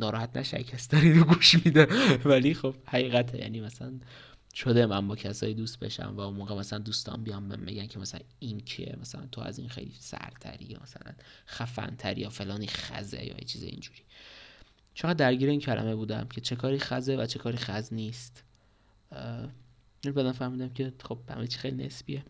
ناراحت 0.00 0.36
نشه 0.36 0.62
کس 0.62 0.88
داری 0.88 1.12
رو 1.12 1.24
گوش 1.24 1.66
میده. 1.66 1.88
ولی 2.30 2.54
خب 2.54 2.74
حقیقته. 2.86 3.38
یعنی 3.38 3.60
مثلا 3.60 3.92
شده 4.56 4.86
من 4.86 5.08
با 5.08 5.16
کسایی 5.16 5.54
دوست 5.54 5.80
بشم 5.80 6.14
و 6.16 6.20
اون 6.20 6.34
موقع 6.36 6.54
مثلا 6.54 6.78
دوستان 6.78 7.24
بیان 7.24 7.48
بهم 7.48 7.64
بگن 7.64 7.86
که 7.86 7.98
مثلا 7.98 8.20
این 8.38 8.60
کیه 8.60 8.96
مثلا 9.00 9.26
تو 9.32 9.40
از 9.40 9.58
این 9.58 9.68
خیلی 9.68 9.94
سرتری 9.98 10.64
یا 10.64 10.78
مثلا 10.82 11.12
خفنتری 11.46 12.20
یا 12.20 12.30
فلانی 12.30 12.66
خزه 12.66 13.24
یا 13.24 13.34
یه 13.34 13.44
چیز 13.46 13.62
اینجوری. 13.62 14.02
چقدر 14.94 15.14
درگیر 15.14 15.50
این 15.50 15.60
کلمه 15.60 15.94
بودم 15.94 16.28
که 16.28 16.40
چه 16.40 16.56
کاری 16.56 16.78
خزه 16.78 17.16
و 17.16 17.26
چه 17.26 17.38
کاری 17.38 17.56
خز 17.56 17.92
نیست. 17.92 18.44
بعدا 20.04 20.32
فهمیدم 20.32 20.68
که 20.68 20.92
خب 21.04 21.18
همه 21.30 21.46
چی 21.46 21.58
خیلی 21.58 21.84
نسبیه. 21.84 22.24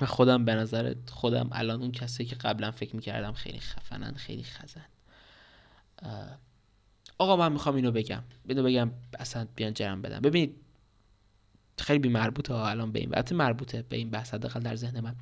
و 0.00 0.06
خودم 0.06 0.44
به 0.44 0.54
نظر 0.54 0.94
خودم 1.08 1.48
الان 1.52 1.82
اون 1.82 1.92
کسی 1.92 2.24
که 2.24 2.36
قبلا 2.36 2.70
فکر 2.70 2.96
می‌کردم 2.96 3.32
خیلی 3.32 3.60
خفنن 3.60 4.14
خیلی 4.14 4.44
خزن. 4.44 4.86
آقا 7.18 7.36
من 7.36 7.52
می‌خوام 7.52 7.74
اینو 7.74 7.90
بگم. 7.90 8.22
اینو 8.48 8.62
بگم 8.62 8.90
اصلا 9.18 9.46
بیان 9.56 9.74
جرم 9.74 10.02
بدم. 10.02 10.20
ببینید 10.20 10.65
خیلی 11.78 12.08
مربوطه 12.08 12.54
ها 12.54 12.68
الان 12.68 12.92
به 12.92 12.98
این 12.98 13.10
وقت 13.10 13.32
مربوطه 13.32 13.82
به 13.82 13.96
این 13.96 14.10
بحث 14.10 14.34
حداقل 14.34 14.60
در 14.60 14.76
ذهن 14.76 15.00
من. 15.00 15.16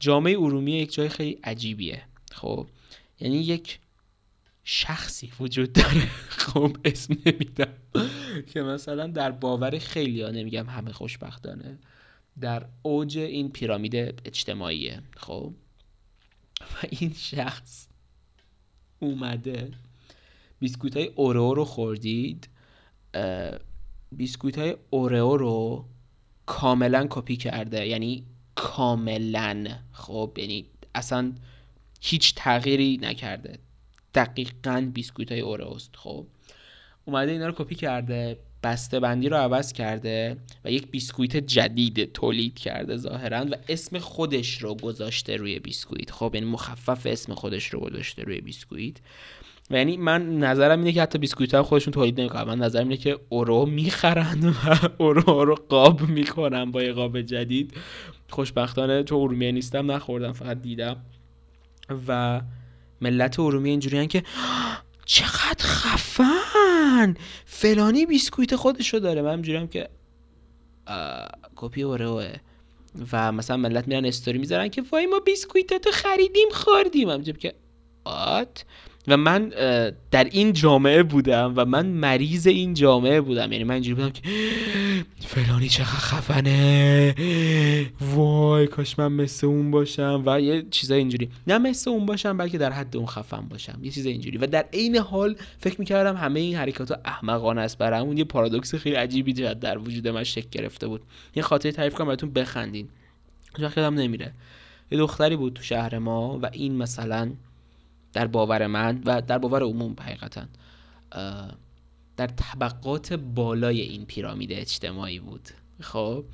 جامعه 0.00 0.38
ارومیه 0.38 0.82
یک 0.82 0.92
جای 0.92 1.08
خیلی 1.08 1.38
عجیبیه. 1.44 2.02
خب 2.32 2.68
یعنی 3.20 3.36
یک 3.36 3.78
شخصی 4.64 5.32
وجود 5.40 5.72
داره. 5.72 6.06
خب 6.44 6.76
اسم 6.84 7.16
نمیدم 7.26 7.72
که 8.46 8.62
مثلا 8.62 9.06
در 9.06 9.30
باور 9.30 9.78
خیلی 9.78 10.22
ها 10.22 10.30
نمیگم 10.30 10.66
همه 10.66 10.92
خوشبختانه 10.92 11.78
در 12.40 12.66
اوج 12.82 13.18
این 13.18 13.50
پیرامید 13.50 13.94
اجتماعیه. 14.24 15.02
خب 15.16 15.54
و 16.60 16.86
این 16.90 17.12
شخص 17.16 17.88
اومده 18.98 19.70
بیسکویت 20.58 20.96
های 20.96 21.06
Oreo 21.06 21.54
رو 21.54 21.64
خوردید. 21.64 22.48
بیسکویت 24.12 24.58
های 24.58 24.76
Oreo 24.90 25.36
رو 25.36 25.84
کاملا 26.48 27.06
کپی 27.10 27.36
کرده. 27.36 27.86
یعنی 27.86 28.24
کاملا. 28.54 29.66
خب 29.92 30.32
یعنی 30.36 30.66
اصلا 30.94 31.32
هیچ 32.00 32.34
تغییری 32.36 32.98
نکرده. 33.02 33.58
دقیقا 34.14 34.90
بیسکویت 34.94 35.32
های 35.32 35.40
Oreo 35.40 35.69
ست. 35.69 35.90
خب 35.96 36.26
اومده 37.04 37.32
اینا 37.32 37.46
رو 37.46 37.54
کپی 37.56 37.74
کرده 37.74 38.38
بسته 38.62 39.00
بندی 39.00 39.28
رو 39.28 39.36
عوض 39.36 39.72
کرده 39.72 40.36
و 40.64 40.72
یک 40.72 40.90
بیسکویت 40.90 41.36
جدید 41.36 42.12
تولید 42.12 42.58
کرده 42.58 42.96
ظاهرا 42.96 43.46
و 43.50 43.54
اسم 43.68 43.98
خودش 43.98 44.62
رو 44.62 44.74
گذاشته 44.74 45.36
روی 45.36 45.58
بیسکویت. 45.58 46.10
خب 46.10 46.30
یعنی 46.34 46.46
مخفف 46.46 47.06
اسم 47.06 47.34
خودش 47.34 47.66
رو 47.74 47.80
گذاشته 47.80 48.22
روی 48.22 48.40
بیسکویت. 48.40 48.96
و 49.70 49.76
یعنی 49.76 49.96
من 49.96 50.38
نظرم 50.38 50.78
اینه 50.78 50.92
که 50.92 51.02
حتی 51.02 51.18
بیسکویت 51.18 51.54
هم 51.54 51.62
خودشون 51.62 51.92
تولید 51.92 52.20
نمی‌کنن. 52.20 52.42
من 52.42 52.58
نظرم 52.58 52.82
اینه 52.82 52.96
که 52.96 53.18
Oreo 53.28 53.66
می‌خرن 53.66 54.48
و 54.48 54.88
Oreo 54.98 55.44
رو 55.44 55.54
قاب 55.54 56.00
می‌کنن 56.00 56.70
با 56.70 56.82
یه 56.82 56.92
قاب 56.92 57.20
جدید. 57.20 57.74
خوشبختانه 58.30 59.02
تو 59.02 59.16
ارومیه 59.16 59.52
نیستم 59.52 59.90
نخوردم 59.90 60.32
فقط 60.32 60.62
دیدم. 60.62 60.96
و 62.08 62.40
ملت 63.00 63.40
ارومیه 63.40 63.70
اینجوریان 63.70 64.06
که 64.06 64.22
چقدر 65.04 65.64
خفن! 65.64 67.16
فلانی 67.44 68.06
بیسکویت 68.06 68.56
خودشو 68.56 68.98
داره. 68.98 69.22
من 69.22 69.30
اینجوریم 69.30 69.68
که 69.68 69.88
کپی 71.56 71.82
Oreo 71.82 72.07
ئه. 72.07 72.32
و 73.12 73.32
مثلا 73.32 73.56
ملت 73.56 73.88
میرن 73.88 74.04
استوری 74.04 74.38
می‌ذارن 74.38 74.68
که 74.68 74.82
وای 74.92 75.06
ما 75.06 75.20
بیسکویتاتو 75.20 75.90
خریدیم 75.90 76.48
خوردیم. 76.52 77.10
هم 77.10 77.22
که 77.22 77.54
آت! 78.04 78.64
و 79.08 79.16
من 79.16 79.52
در 80.10 80.24
این 80.24 80.52
جامعه 80.52 81.02
بودم 81.02 81.52
و 81.56 81.64
من 81.64 81.86
مریض 81.86 82.46
این 82.46 82.74
جامعه 82.74 83.20
بودم. 83.20 83.52
یعنی 83.52 83.64
من 83.64 83.74
اینجوری 83.74 83.94
بودم 83.94 84.10
که 84.10 84.22
فلانی 85.34 85.68
چقدر 85.68 85.86
خفنه. 85.86 87.14
وای 88.14 88.66
کاش 88.66 88.98
من 88.98 89.12
مثل 89.12 89.46
اون 89.46 89.70
باشم. 89.70 90.22
و 90.26 90.40
یه 90.40 90.66
چیزای 90.70 90.98
اینجوری. 90.98 91.28
نه 91.46 91.58
مثل 91.58 91.90
اون 91.90 92.06
باشم 92.06 92.36
بلکه 92.36 92.58
در 92.58 92.72
حد 92.72 92.96
اون 92.96 93.06
خفن 93.06 93.40
باشم. 93.40 93.78
یه 93.82 93.90
چیز 93.90 94.06
اینجوری. 94.06 94.38
و 94.38 94.46
در 94.46 94.64
عین 94.72 94.96
حال 94.96 95.36
فکر 95.58 95.80
می‌کردم 95.80 96.16
همه 96.16 96.40
این 96.40 96.56
حرکات 96.56 97.00
احمقانه 97.04 97.60
است 97.60 97.78
برامون 97.78 98.18
یه 98.18 98.24
پارادوکس 98.24 98.74
خیلی 98.74 98.96
عجیبی 98.96 99.32
در 99.32 99.78
وجود 99.78 100.08
من 100.08 100.24
شکل 100.24 100.48
گرفته 100.50 100.86
بود. 100.86 101.00
یه 101.34 101.42
خاطره 101.42 101.72
تعریف 101.72 101.94
کنم 101.94 102.06
براتون 102.06 102.30
بخندین. 102.30 102.88
وقت 103.58 103.78
نمیره. 103.78 104.32
یه 104.90 104.98
دختری 104.98 105.36
بود 105.36 105.54
تو 105.54 105.62
شهر 105.62 105.98
ما 105.98 106.38
و 106.42 106.50
این 106.52 106.76
مثلا 106.76 107.30
در 108.12 108.26
باور 108.26 108.66
من 108.66 109.02
و 109.04 109.22
در 109.22 109.38
باور 109.38 109.62
عموم 109.62 109.96
حقیقتا 110.00 110.44
در 112.16 112.26
طبقات 112.26 113.12
بالای 113.12 113.80
این 113.80 114.04
pyramid 114.04 114.52
اجتماعی 114.52 115.20
بود. 115.20 115.48
خب؟ 115.80 116.24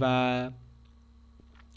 و 0.00 0.50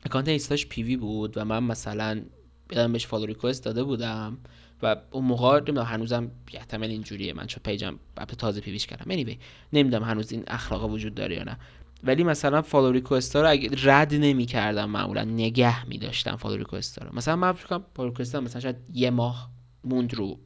account 0.03 0.27
اینستاش 0.27 0.65
پیوی 0.65 0.97
بود 0.97 1.37
و 1.37 1.45
من 1.45 1.63
مثلا 1.63 2.21
یادمه 2.67 2.93
بهش 2.93 3.07
follow 3.08 3.25
request 3.25 3.65
داده 3.65 3.83
بودم 3.83 4.37
و 4.83 4.95
اون 5.11 5.25
موقع 5.25 5.57
نمی‌دونم 5.57 5.85
هنوزم 5.85 6.31
احتمالا 6.53 6.89
اینجوریه. 6.89 7.33
من 7.33 7.47
چون 7.47 7.61
page 7.63 7.92
م 7.92 7.99
تازه 8.37 8.61
پیویش 8.61 8.87
کردم. 8.87 9.23
Anyway 9.23 9.35
نمی‌دونم 9.73 10.03
هنوز 10.03 10.31
این 10.31 10.43
اخلاق 10.47 10.91
وجود 10.91 11.15
داره 11.15 11.35
یا 11.35 11.43
نه. 11.43 11.57
ولی 12.03 12.23
مثلا 12.23 12.62
follow 12.62 12.91
request 12.91 13.36
ها 13.36 13.41
رو 13.41 13.49
اگه 13.49 13.69
رد 13.83 14.13
نمی 14.13 14.45
کردم 14.45 14.89
معمولا 14.89 15.23
نگه 15.23 15.86
می 15.86 15.97
داشتم 15.97 16.36
follow 16.36 16.58
request 16.58 16.99
ها 16.99 17.07
رو 17.07 17.15
مثلا 17.15 17.36
من 17.36 17.51
فکر 17.51 17.79
follow 17.95 18.10
request 18.10 18.36
مثلا 18.36 18.62
شاید 18.62 18.75
یه 18.93 19.10
ماه 19.10 19.49
موند 19.83 20.13
رو 20.13 20.39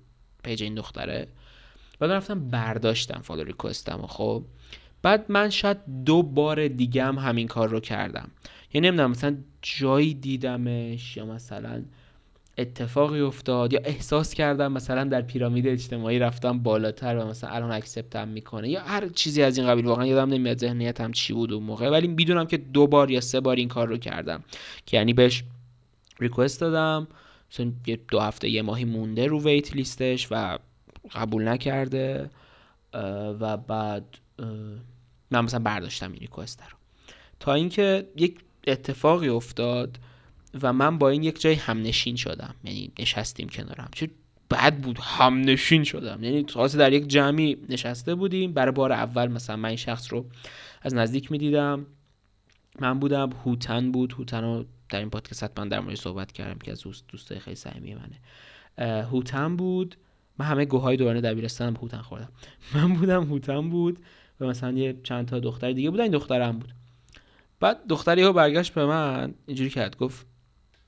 page 0.43 0.63
این 0.63 0.75
دختره. 0.75 1.27
بعد 1.99 2.11
رفتم 2.11 2.49
برداشتم 2.49 3.21
follow 3.21 3.43
request 3.43 3.99
م 3.99 4.07
خب. 4.07 4.43
بعد 5.01 5.25
من 5.29 5.49
شاید 5.49 5.77
دو 6.05 6.23
بار 6.23 6.67
دیگه 6.67 7.03
هم 7.03 7.19
همین 7.19 7.47
کار 7.47 7.69
رو 7.69 7.79
کردم. 7.79 8.31
یعنی 8.73 8.87
نمی‌دونم 8.87 9.11
مثلا 9.11 9.37
جایی 9.61 10.13
دیدمش 10.13 11.17
یا 11.17 11.25
مثلا 11.25 11.83
اتفاقی 12.57 13.19
افتاد 13.19 13.73
یا 13.73 13.79
احساس 13.83 14.33
کردم 14.33 14.71
مثلا 14.71 15.03
در 15.03 15.21
pyramid 15.21 15.67
اجتماعی 15.67 16.19
رفتم 16.19 16.59
بالاتر 16.59 17.17
و 17.17 17.27
مثلا 17.27 17.49
الان 17.49 17.71
accept 17.71 18.19
م 18.19 18.27
می‌کنه 18.27 18.69
یا 18.69 18.81
هر 18.81 19.09
چیزی 19.09 19.43
از 19.43 19.57
این 19.57 19.67
قبیل 19.67 19.85
واقعا 19.85 20.05
یادم 20.05 20.33
نمیاد 20.33 20.57
ذهنیتم 20.57 21.11
چی 21.11 21.33
بود 21.33 21.53
اون 21.53 21.63
موقع. 21.63 21.89
ولی 21.89 22.07
می‌دونم 22.07 22.45
که 22.45 22.57
دو 22.57 22.87
بار 22.87 23.11
یا 23.11 23.21
سه 23.21 23.39
بار 23.39 23.55
این 23.55 23.67
کار 23.67 23.87
رو 23.87 23.97
کردم 23.97 24.43
که 24.85 24.97
یعنی 24.97 25.13
بهش 25.13 25.43
ریکوست 26.19 26.61
دادم. 26.61 27.07
مثلا 27.51 27.71
یه 27.87 27.99
دو 28.11 28.19
هفته 28.19 28.49
یه 28.49 28.61
ماهی 28.61 28.85
مونده 28.85 29.27
رو 29.27 29.43
ویت 29.43 29.75
لیستش 29.75 30.27
و 30.31 30.57
قبول 31.13 31.47
نکرده 31.47 32.29
و 33.39 33.57
بعد 33.57 34.03
من 35.31 35.41
مثلا 35.41 35.59
برداشتم 35.59 36.11
این 36.11 36.19
ریکوست 36.19 36.61
رو. 36.61 36.77
تا 37.39 37.53
اینکه 37.53 38.07
یک 38.15 38.39
اتفاقی 38.67 39.29
افتاد 39.29 39.97
و 40.61 40.73
من 40.73 40.97
با 40.97 41.09
این 41.09 41.23
یک 41.23 41.41
جای 41.41 41.53
همنشین 41.53 42.15
شدم. 42.15 42.55
یعنی 42.63 42.91
نشستیم 42.99 43.49
کنارم 43.49 43.89
چه 43.91 44.09
بد 44.51 44.77
بود 44.77 44.97
همنشین 45.01 45.83
شدم. 45.83 46.23
یعنی 46.23 46.45
خاصه 46.53 46.77
در 46.77 46.93
یک 46.93 47.07
جمعی 47.07 47.57
نشسته 47.69 48.15
بودیم. 48.15 48.53
برای 48.53 48.71
بار 48.71 48.91
اول 48.91 49.27
مثلا 49.27 49.55
من 49.55 49.69
این 49.69 49.77
شخص 49.77 50.13
رو 50.13 50.25
از 50.81 50.93
نزدیک 50.93 51.31
می‌دیدم. 51.31 51.85
من 52.79 52.99
بودم 52.99 53.29
هوتن 53.45 53.91
بود. 53.91 54.13
هوتن 54.13 54.43
رو 54.43 54.65
در 54.89 54.99
این 54.99 55.09
پادکست 55.09 55.43
حتما 55.43 55.65
در 55.65 55.79
مورد 55.79 55.95
صحبت 55.95 56.31
کردم 56.31 56.59
که 56.59 56.71
از 56.71 56.81
دوست 56.81 57.03
دوستای 57.07 57.39
خیلی 57.39 57.55
صمیمی 57.55 57.95
منه. 57.95 59.03
هوتن 59.03 59.55
بود. 59.55 59.95
من 60.37 60.45
همه 60.45 60.65
گوهای 60.65 60.97
دوران 60.97 61.19
دبیرستانم 61.19 61.75
هوتن 61.81 62.01
خوردم. 62.01 62.29
من 62.75 62.93
بودم 62.93 63.23
هوتن 63.23 63.69
بود 63.69 63.99
و 64.39 64.47
مثلا 64.47 64.71
یه 64.71 64.95
چند 65.03 65.27
تا 65.27 65.39
دختر 65.39 65.71
دیگه 65.71 65.89
بودن. 65.89 66.03
این 66.03 66.11
دخترم 66.11 66.59
بود. 66.59 66.73
بعد 67.59 67.87
دختری 67.89 68.21
ها 68.23 68.31
برگشت 68.31 68.73
به 68.73 68.85
من 68.85 69.33
اینجوری 69.45 69.69
کرد. 69.69 69.97
گفت 69.97 70.25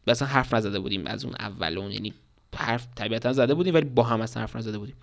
مثلا 0.08 0.28
حرف 0.28 0.54
نزده 0.54 0.80
بودیم 0.80 1.08
از 1.08 1.26
اون 1.26 1.34
اولون 1.40 1.92
یعنی 1.92 2.14
حرف 2.56 2.88
طبیعتا 2.96 3.34
زده 3.34 3.54
بودیم 3.54 3.74
ولی 3.74 3.86
با 3.86 4.04
هم 4.04 4.22
اصلا 4.22 4.42
حرف 4.42 4.56
نزده 4.56 4.78
بودیم. 4.78 4.96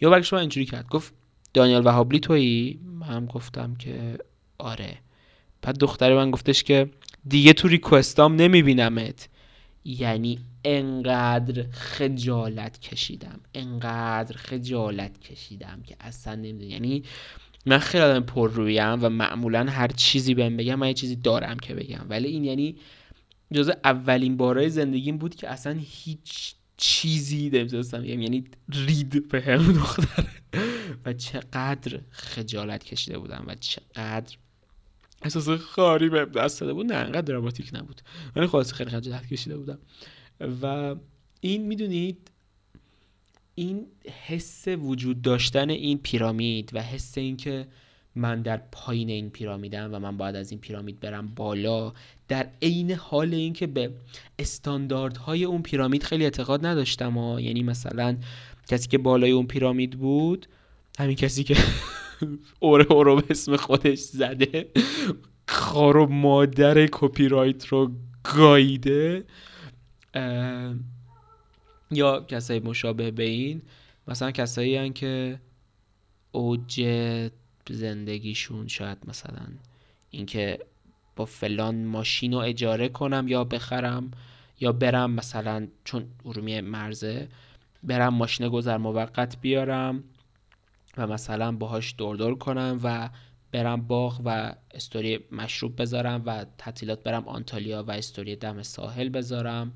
یا 0.00 0.10
برگشت 0.10 0.34
من 0.34 0.40
اینجوری 0.40 0.66
کرد 0.66 0.88
گفت 0.88 1.12
دانیال 1.54 1.86
وهابلی 1.86 2.20
تویی 2.20 2.80
من 3.00 3.26
گفتم 3.26 3.74
که 3.74 4.18
آره. 4.58 4.98
بعد 5.62 5.78
دختر 5.78 6.14
من 6.14 6.30
گفتش 6.30 6.62
که 6.62 6.90
دیگه 7.28 7.52
تو 7.52 7.68
ریکوستام 7.68 8.36
نمیبینمت. 8.36 9.28
یعنی 9.84 10.38
انقدر 10.64 11.66
خجالت 11.70 12.80
کشیدم 12.80 13.40
انقدر 13.54 14.36
خجالت 14.36 15.20
کشیدم 15.20 15.82
که 15.86 15.96
اصلا 16.00 16.34
نمی‌دونم 16.34 16.70
یعنی 16.70 17.02
من 17.66 17.78
خیلی 17.78 18.04
آدم 18.04 18.20
پر 18.20 18.50
رویم 18.50 19.04
و 19.04 19.08
معمولا 19.08 19.64
هر 19.64 19.88
چیزی 19.88 20.34
بهم 20.34 20.56
بگم 20.56 20.74
من 20.74 20.88
یه 20.88 20.94
چیزی 20.94 21.16
دارم 21.16 21.56
که 21.56 21.74
بگم. 21.74 22.06
ولی 22.08 22.28
این 22.28 22.44
یعنی 22.44 22.76
جز 23.52 23.70
اولین 23.84 24.36
بارای 24.36 24.70
زندگیم 24.70 25.18
بود 25.18 25.34
که 25.34 25.48
اصلا 25.48 25.76
هیچ 25.80 26.54
چیزی 26.76 27.50
نمی‌تونستم 27.52 28.04
یعنی 28.04 28.44
رید 28.68 29.28
به 29.28 29.42
هم 29.42 29.72
دختر. 29.72 30.26
و 31.04 31.12
چقدر 31.12 32.00
خجالت 32.10 32.84
کشیده 32.84 33.18
بودم 33.18 33.44
و 33.46 33.54
چقدر 33.54 34.36
احساس 35.22 35.48
خاری 35.48 36.08
به 36.08 36.24
دست 36.24 36.60
داده 36.60 36.72
بود. 36.72 36.86
نه 36.86 36.94
انقدر 36.94 37.20
دراماتیک 37.20 37.70
نبود. 37.72 38.00
ولی 38.36 38.46
خلاص 38.46 38.72
خیلی 38.72 38.90
خجالت 38.90 39.26
کشیده 39.26 39.56
بودم. 39.56 39.78
و 40.62 40.96
این 41.40 41.66
می‌دونید 41.66 42.30
این 43.54 43.86
حس 44.26 44.68
وجود 44.68 45.22
داشتن 45.22 45.70
این 45.70 45.98
پیرامید 45.98 46.70
و 46.74 46.82
حس 46.82 47.18
اینکه 47.18 47.68
من 48.16 48.42
در 48.42 48.60
پایین 48.72 49.10
این 49.10 49.30
پیرامیدم 49.30 49.94
و 49.94 49.98
من 49.98 50.16
باید 50.16 50.36
از 50.36 50.50
این 50.50 50.60
پیرامید 50.60 51.00
برم 51.00 51.32
بالا. 51.36 51.92
در 52.28 52.46
عین 52.62 52.90
حال 52.90 53.34
اینکه 53.34 53.66
به 53.66 53.90
استانداردهای 54.38 55.44
اون 55.44 55.62
پیرامید 55.62 56.02
خیلی 56.02 56.24
اعتقاد 56.24 56.66
نداشتم 56.66 57.18
ها. 57.18 57.40
یعنی 57.40 57.62
مثلا 57.62 58.16
کسی 58.68 58.88
که 58.88 58.98
بالای 58.98 59.30
اون 59.30 59.46
پیرامید 59.46 59.98
بود 59.98 60.46
همین 60.98 61.16
کسی 61.16 61.44
که 61.44 61.56
اوره 62.60 62.92
اورو 62.92 63.16
به 63.16 63.24
اسم 63.30 63.56
خودش 63.56 63.98
زده 63.98 64.68
خار 65.48 65.96
و 65.96 66.06
مادر 66.06 66.86
کپی 66.92 67.28
رایت 67.28 67.66
رو 67.66 67.90
گاییده. 68.24 69.24
یا 71.90 72.20
کسایی 72.20 72.60
مشابه 72.60 73.10
به 73.10 73.22
این 73.22 73.62
مثلا 74.08 74.30
کسایی 74.30 74.76
هن 74.76 74.92
که 74.92 75.40
اوج 76.32 76.80
زندگیشون 77.70 78.68
شاید 78.68 78.98
مثلا 79.06 79.46
اینکه 80.10 80.58
با 81.16 81.24
فلان 81.24 81.84
ماشین 81.84 82.32
رو 82.32 82.38
اجاره 82.38 82.88
کنم 82.88 83.28
یا 83.28 83.44
بخرم 83.44 84.10
یا 84.60 84.72
برم 84.72 85.10
مثلا 85.10 85.68
چون 85.84 86.06
ارومیه 86.24 86.60
مرزه 86.60 87.28
برم 87.82 88.14
ماشین 88.14 88.48
گذر 88.48 88.76
موقت 88.76 89.40
بیارم 89.40 90.04
و 90.96 91.06
مثلا 91.06 91.52
باهاش 91.52 91.94
دور 91.98 92.16
دور 92.16 92.38
کنم 92.38 92.80
و 92.82 93.10
برم 93.52 93.82
باغ 93.82 94.20
و 94.24 94.54
استوری 94.74 95.18
مشروب 95.32 95.82
بذارم 95.82 96.22
و 96.26 96.46
تعطیلات 96.58 97.02
برم 97.02 97.28
آنتالیا 97.28 97.82
و 97.82 97.90
استوری 97.90 98.36
دم 98.36 98.62
ساحل 98.62 99.08
بذارم 99.08 99.72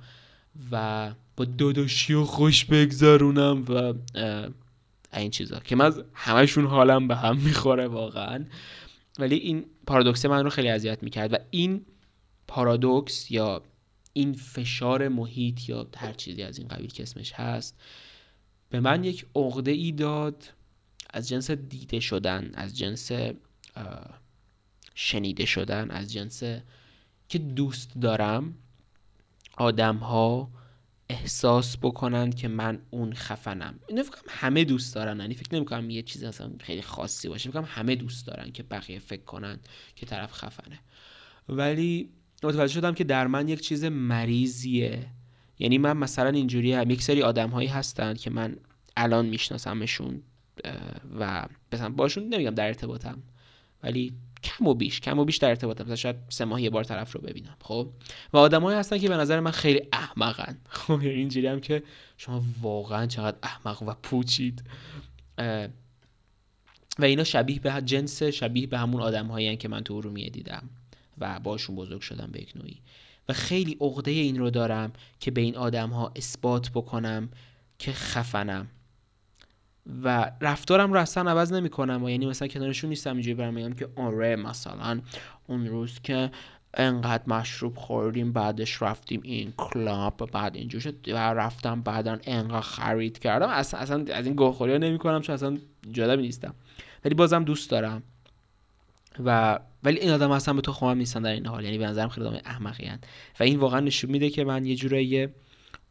و 0.73 1.11
با 1.37 1.45
داداشی 1.45 2.15
و 2.15 2.25
خوش 2.25 2.65
بگذرونم 2.65 3.65
و 3.69 3.95
این 5.13 5.31
چیزا 5.31 5.59
که 5.61 5.77
من 5.77 5.93
همشون 6.15 6.67
حالم 6.67 7.09
به 7.09 7.17
هم 7.17 7.37
می‌خوره 7.37 7.87
واقعا. 7.87 8.45
ولی 9.19 9.37
این 9.37 9.65
پارادوکس 9.87 10.27
من 10.27 10.45
رو 10.45 10.51
خیلی 10.51 10.69
اذیت 10.69 11.03
می‌کرد 11.03 11.33
و 11.33 11.37
این 11.51 11.87
پارادوکس 12.49 13.31
یا 13.31 13.63
این 14.13 14.33
فشار 14.33 15.09
محیط 15.09 15.69
یا 15.69 15.87
هر 15.97 16.13
چیزی 16.13 16.43
از 16.43 16.59
این 16.59 16.69
قبیل 16.69 16.91
که 16.91 17.03
اسمش 17.03 17.33
هست 17.33 17.81
به 18.71 18.81
من 18.81 19.05
یک 19.05 19.27
عقده 19.37 19.71
ای 19.71 19.93
داد 19.93 20.45
از 21.11 21.29
جنس 21.29 21.51
دیده 21.51 22.01
شدن 22.01 22.51
از 22.55 22.79
جنس 22.79 23.13
شنیده 24.95 25.47
شدن 25.47 25.91
از 25.91 26.13
جنس 26.13 26.43
که 27.29 27.39
دوست 27.39 27.91
دارم 28.01 28.55
آدم 29.57 29.97
ها 29.97 30.51
احساس 31.11 31.77
بکنن 31.77 32.31
که 32.31 32.49
من 32.49 32.79
اون 32.91 33.15
خفنم. 33.15 33.79
اینو 33.89 34.03
فکر 34.03 34.17
همه 34.29 34.65
دوست 34.65 34.95
دارن. 34.95 35.21
یعنی 35.21 35.35
فکر 35.35 35.55
نمی‌کنم 35.55 35.91
یه 35.91 36.03
چیز 36.03 36.25
اصلا 36.25 36.51
خیلی 36.61 36.83
خاصی 36.83 37.29
باشه. 37.29 37.51
فکر 37.51 37.61
همه 37.61 37.95
دوست 37.95 38.27
دارن 38.27 38.53
که 38.53 38.63
بقیه 38.63 38.99
فکر 38.99 39.23
کنن 39.23 39.59
که 39.97 40.07
طرف 40.07 40.33
خفنه. 40.33 40.79
ولی 41.49 42.11
متوجه 42.43 42.75
شدم 42.75 42.95
که 42.95 43.05
در 43.05 43.27
من 43.27 43.49
یک 43.49 43.61
چیز 43.61 43.85
مریضیه. 43.85 45.07
یعنی 45.59 45.79
من 45.79 45.97
مثلا 45.97 46.29
اینجوری 46.29 46.73
هم 46.73 46.91
یک 46.91 47.03
سری 47.03 47.23
آدم 47.23 47.51
هایی 47.51 47.69
هستن 47.69 48.15
که 48.15 48.31
من 48.31 48.57
الان 48.97 49.27
میشناسمشون 49.27 50.23
و 51.19 51.47
مثلا 51.73 51.89
باشون 51.89 52.25
نمیگم 52.25 52.51
در 52.51 52.67
ارتباطم. 52.67 53.23
ولی 53.83 54.13
کم 54.43 54.67
و 54.67 54.75
بیش 54.75 55.01
کم 55.01 55.19
و 55.19 55.25
بیش 55.25 55.37
در 55.37 55.49
ارتباطم 55.49 55.85
مثلا 55.85 55.97
شاید 55.97 56.17
سه 56.29 56.45
ماه 56.45 56.63
یه 56.63 56.71
بار 56.71 56.85
طرف 56.85 57.13
رو 57.13 57.21
ببینم 57.21 57.57
خب؟ 57.63 57.91
و 58.33 58.37
آدمایی 58.37 58.79
هستن 58.79 58.99
که 58.99 59.09
به 59.09 59.17
نظر 59.17 59.41
من 59.41 59.51
خیلی 59.51 59.83
احمقن. 59.93 60.59
خب 60.69 61.01
اینجوری 61.01 61.47
هم 61.47 61.61
که 61.61 61.83
شما 62.17 62.43
واقعا 62.63 63.07
چقدر 63.07 63.37
احمق 63.43 63.83
و 63.83 63.95
پوچید. 64.03 64.63
و 66.99 67.05
اینا 67.05 67.25
شبیه 67.25 67.61
به 67.61 67.83
جنس 67.85 68.23
شبیه 68.23 68.67
به 68.67 68.79
همون 68.79 69.03
آدم 69.03 69.27
هایی 69.27 69.57
که 69.57 69.69
من 69.69 69.81
تو 69.81 69.95
ارومیه 69.95 70.31
دیدم 70.31 70.71
و 71.19 71.41
باشون 71.41 71.77
بزرگ 71.77 72.01
شدم 72.01 72.31
به 72.33 72.41
یک 72.41 72.57
نوعی. 72.57 72.77
و 73.29 73.33
خیلی 73.33 73.77
عقده 73.81 74.11
این 74.11 74.39
رو 74.39 74.51
دارم 74.51 74.93
که 75.21 75.31
به 75.31 75.41
این 75.41 75.57
آدم 75.57 75.91
ها 75.91 76.13
اثبات 76.17 76.71
بکنم 76.71 77.29
که 77.79 77.93
خفنم. 77.93 78.69
و 80.05 80.31
رفتارم 80.41 80.93
رو 80.93 81.01
اصلا 81.01 81.31
عوض 81.31 81.53
نمی‌کنم 81.53 82.05
و 82.05 82.11
یعنی 82.11 82.27
مثلا 82.27 82.49
کنارشون 82.49 82.91
نیستم 82.91 83.13
اینجوری 83.13 83.35
برم 83.35 83.55
میگم 83.55 83.73
که 83.73 83.89
آره 83.97 84.37
مثلا 84.37 85.01
اون 85.47 85.67
روز 85.67 86.01
که 86.03 86.31
انقدر 86.75 87.23
مشروب 87.27 87.77
خوردیم 87.77 88.33
بعدش 88.33 88.83
رفتیم 88.83 89.21
این 89.25 89.53
کلاب 89.57 90.31
بعد 90.33 90.57
اینجور 90.57 90.81
شد 90.81 90.95
و 91.09 91.35
رفتم 91.35 91.81
بعدا 91.81 92.19
انقدر 92.25 92.61
خرید 92.61 93.19
کردم. 93.19 93.49
اصلا, 93.49 93.81
اصلا 93.81 94.05
از 94.15 94.27
این 94.27 94.35
گوخوری 94.35 94.73
ها 94.73 94.79
نمی 94.79 94.99
کنم 94.99 95.21
چون 95.21 95.35
اصلا 95.35 95.59
جالبی 95.93 96.23
نیستم. 96.23 96.55
ولی 97.05 97.15
بازم 97.15 97.45
دوست 97.45 97.71
دارم. 97.71 98.03
و 99.25 99.59
ولی 99.85 99.99
این 99.99 100.11
آدم 100.11 100.31
اصلا 100.31 100.55
به 100.55 100.61
تو 100.61 100.73
خواهم 100.73 100.99
نیستن 100.99 101.23
در 101.23 101.31
این 101.31 101.47
حال. 101.47 101.65
یعنی 101.65 101.79
به 101.79 101.87
نظرم 101.87 102.09
خیلی 102.09 102.27
آدم 102.27 102.41
احمقی 102.45 102.91
و 103.41 103.43
این 103.43 103.59
واقعا 103.59 103.81
نشون 103.81 104.11
میده 104.11 104.31
که 104.31 104.45
من 104.45 104.67
یه 104.67 104.77
جورایی 104.77 105.29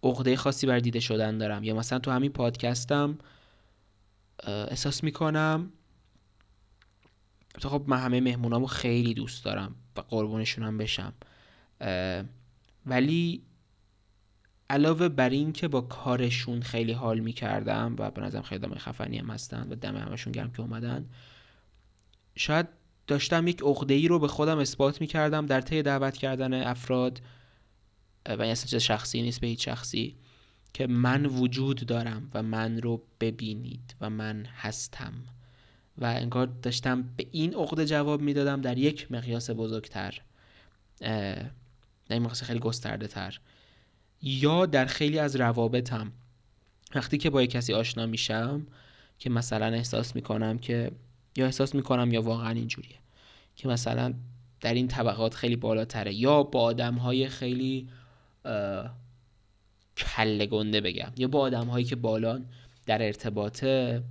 عقده 0.04 0.36
خاصی 0.36 0.68
بر 0.68 0.80
دیده 0.80 1.00
شدن 1.00 1.38
دارم. 1.38 1.64
یا 1.64 1.76
مثلا 1.76 2.00
تو 2.00 2.12
همین 2.12 2.32
پادکستم 2.32 3.18
احساس 4.48 5.04
می‌کنم. 5.04 5.72
خب 7.62 7.84
من 7.88 7.98
همه 7.98 8.22
مهمونامو 8.22 8.66
خیلی 8.66 9.14
دوست 9.14 9.46
دارم 9.46 9.76
و 9.96 10.02
قربونشون 10.02 10.64
هم 10.64 10.78
بشم. 10.78 11.14
ولی 12.86 13.44
علاوه 14.70 15.10
بر 15.10 15.30
این 15.30 15.54
که 15.54 15.68
با 15.68 15.82
کارشون 15.82 16.62
خیلی 16.62 16.92
حال 16.92 17.20
می‌کردم 17.20 17.96
و 18.00 18.12
به 18.12 18.22
نظرم 18.22 18.42
خیلی 18.42 18.62
دم 18.62 18.76
خفنی 18.76 19.18
هم 19.18 19.30
هستن 19.30 19.68
و 19.70 19.76
دم 19.76 19.98
همشون 19.98 20.34
گرم 20.34 20.52
که 20.52 20.62
اومدن 20.62 21.10
شاید 22.36 22.68
داشتم 23.08 23.48
یک 23.48 23.62
عقده 23.62 23.94
ای 23.94 24.08
رو 24.08 24.20
به 24.20 24.28
خودم 24.28 24.58
اثبات 24.58 25.02
می‌کردم 25.02 25.46
در 25.46 25.62
طی 25.62 25.82
دعوت 25.82 26.18
کردن 26.18 26.54
افراد 26.54 27.22
و 28.30 28.42
این 28.42 28.52
اصلا 28.52 28.80
شخصی 28.80 29.22
نیست 29.22 29.42
به 29.42 29.48
هیچ 29.48 29.66
شخصی. 29.66 30.18
که 30.74 30.88
من 30.88 31.26
وجود 31.26 31.86
دارم 31.86 32.32
و 32.34 32.44
من 32.44 32.82
رو 32.82 33.02
ببینید 33.20 33.96
و 34.02 34.10
من 34.10 34.46
هستم. 34.46 35.14
و 35.98 36.06
انگار 36.06 36.46
داشتم 36.46 37.04
به 37.18 37.28
این 37.32 37.54
عقده 37.54 37.86
جواب 37.86 38.22
می‌دادم 38.22 38.62
در 38.62 38.78
یک 38.78 39.12
مقیاس 39.12 39.50
بزرگتر 39.50 40.22
در 42.10 42.20
مقیاس 42.20 42.44
خیلی 42.44 42.60
گسترده 42.60 43.08
تر 43.08 43.40
یا 44.22 44.66
در 44.66 44.86
خیلی 44.86 45.20
از 45.20 45.36
روابطم. 45.36 46.12
وقتی 46.96 47.18
که 47.18 47.30
با 47.30 47.42
یک 47.42 47.50
کسی 47.50 47.74
آشنا 47.74 48.06
میشم 48.06 48.68
که 49.20 49.30
مثلا 49.30 49.66
احساس 49.66 50.16
می‌کنم 50.16 50.58
که 50.58 50.92
یا 51.36 51.46
احساس 51.46 51.76
می‌کنم 51.76 52.14
یا 52.14 52.22
واقعا 52.22 52.50
اینجوریه. 52.50 52.98
که 53.56 53.68
مثلا 53.68 54.14
در 54.62 54.74
این 54.74 54.88
طبقات 54.88 55.34
خیلی 55.34 55.56
بالاتره. 55.56 56.14
یا 56.14 56.44
با 56.44 56.62
آدم 56.62 56.96
های 56.96 57.30
خیلی 57.30 57.90
کله 60.00 60.46
گنده 60.46 60.82
بگم. 60.82 61.12
یا 61.18 61.28
با 61.28 61.40
آدم 61.40 61.68
هایی 61.68 61.86
که 61.86 61.96
بالان 61.96 62.46
در 62.86 63.06
ارتباطه 63.06 64.04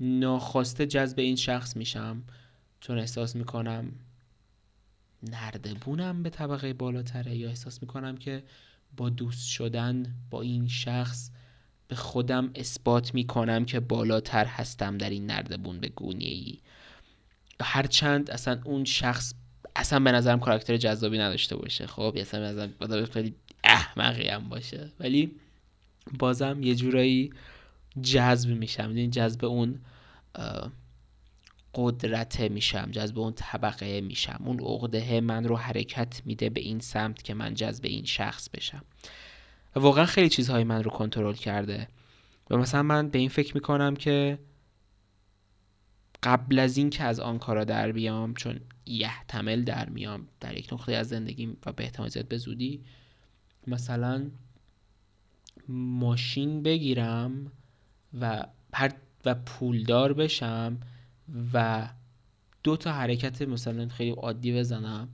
ناخواسته 0.00 0.86
جذب 0.86 1.18
این 1.18 1.36
شخص 1.36 1.76
میشم. 1.76 2.22
چون 2.80 2.98
احساس 2.98 3.36
می‌کنم 3.36 3.92
نردبونم 5.22 6.22
به 6.22 6.30
طبقه 6.30 6.72
بالاتره. 6.72 7.36
یا 7.36 7.48
احساس 7.48 7.82
می‌کنم 7.82 8.16
که 8.16 8.42
با 8.96 9.10
دوست 9.10 9.48
شدن 9.48 10.14
با 10.30 10.42
این 10.42 10.68
شخص 10.68 11.30
به 11.88 11.96
خودم 11.96 12.50
اثبات 12.54 13.14
می‌کنم 13.14 13.64
که 13.64 13.80
بالاتر 13.80 14.44
هستم 14.44 14.98
در 14.98 15.10
این 15.10 15.26
نردبون 15.26 15.80
به 15.80 15.88
گونه 15.88 16.24
ای 16.24 16.58
هرچند 17.60 18.30
اصلا 18.30 18.60
اون 18.64 18.84
شخص 18.84 19.34
اصلا 19.76 20.00
به 20.00 20.12
نظرم 20.12 20.40
کاراکتر 20.40 20.76
جذابی 20.76 21.18
نداشته 21.18 21.56
باشه. 21.56 21.86
خب 21.86 22.16
اصلا 22.16 22.40
به 22.40 22.86
نظرم 22.86 23.04
خیلی 23.04 23.34
احمقی 23.64 24.28
هم 24.28 24.48
باشه. 24.48 24.92
ولی 25.00 25.32
بازم 26.18 26.62
یه 26.62 26.74
جورایی 26.74 27.32
جذب 28.02 28.50
میشم. 28.50 28.90
این 28.94 29.10
جذب 29.10 29.44
اون 29.44 29.80
قدرت 31.74 32.40
میشم. 32.40 32.90
جذب 32.90 33.18
اون 33.18 33.32
طبقه 33.32 34.00
میشم. 34.00 34.42
اون 34.44 34.60
عقده 34.60 35.20
من 35.20 35.44
رو 35.44 35.56
حرکت 35.56 36.22
میده 36.24 36.50
به 36.50 36.60
این 36.60 36.80
سمت 36.80 37.22
که 37.22 37.34
من 37.34 37.54
جذب 37.54 37.84
این 37.84 38.04
شخص 38.04 38.48
بشم. 38.48 38.84
واقعا 39.74 40.04
خیلی 40.04 40.28
چیزهای 40.28 40.64
من 40.64 40.82
رو 40.82 40.90
کنترل 40.90 41.34
کرده. 41.34 41.88
و 42.50 42.56
مثلا 42.56 42.82
من 42.82 43.08
به 43.08 43.18
این 43.18 43.28
فکر 43.28 43.54
می‌کنم 43.54 43.96
که 43.96 44.38
قبل 46.22 46.58
از 46.58 46.76
این 46.76 46.90
که 46.90 47.04
از 47.04 47.20
آن 47.20 47.38
کارا 47.38 47.64
در 47.64 47.92
بیام 47.92 48.34
چون 48.34 48.60
یحتمل 48.86 49.62
در 49.64 49.88
میام 49.88 50.28
در 50.40 50.58
یک 50.58 50.72
نقطه 50.72 50.92
از 50.92 51.08
زندگیم 51.08 51.56
و 51.66 51.72
به 51.72 51.84
احتمال 51.84 52.08
زیاد 52.08 52.28
به 52.28 52.38
زودی 52.38 52.84
مثلا 53.66 54.30
ماشین 55.68 56.62
بگیرم 56.62 57.52
و 58.20 58.46
و 59.24 59.34
پولدار 59.34 60.12
بشم 60.12 60.78
و 61.52 61.88
دو 62.62 62.76
تا 62.76 62.92
حرکت 62.92 63.42
مثلا 63.42 63.88
خیلی 63.88 64.10
عادی 64.10 64.52
بزنم 64.52 65.08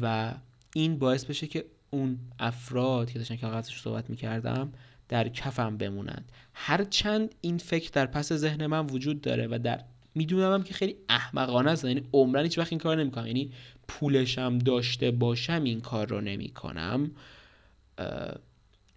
و 0.00 0.34
این 0.74 0.98
باعث 0.98 1.24
بشه 1.24 1.46
که 1.46 1.64
اون 1.90 2.18
افراد 2.38 3.10
که 3.10 3.18
داشتن 3.18 3.36
کاغذش 3.36 3.80
صحبت 3.80 4.10
می‌کردم 4.10 4.72
در 5.08 5.28
کفم 5.28 5.76
بمونند 5.76 6.32
هرچند 6.54 7.34
این 7.40 7.58
فکر 7.58 7.90
در 7.92 8.06
پس 8.06 8.32
ذهن 8.32 8.66
من 8.66 8.86
وجود 8.86 9.20
داره 9.20 9.46
و 9.50 9.58
در 9.64 9.84
می‌دونم 10.14 10.62
که 10.62 10.74
خیلی 10.74 10.96
احمقانه 11.08 11.70
است 11.70 11.84
یعنی 11.84 12.02
عمرن 12.12 12.42
هیچ 12.42 12.58
وقت 12.58 12.72
این 12.72 12.78
کار 12.78 12.96
نمی‌کنم. 12.96 13.26
یعنی 13.26 13.50
پولشم 13.88 14.58
داشته 14.58 15.10
باشم 15.10 15.62
این 15.64 15.80
کار 15.80 16.08
رو 16.08 16.20
نمی‌کنم. 16.20 17.10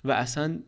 و 0.04 0.12
اصلا 0.12 0.60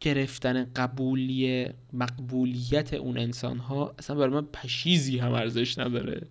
گرفتن 0.00 0.64
قبولی 0.76 1.66
مقبولیت 1.92 2.94
اون 2.94 3.18
انسان 3.18 3.58
ها 3.58 3.94
اصلا 3.98 4.16
برای 4.16 4.30
من 4.30 4.46
پشیزی 4.52 5.18
هم 5.18 5.32
ارزش 5.32 5.78
نداره 5.78 6.26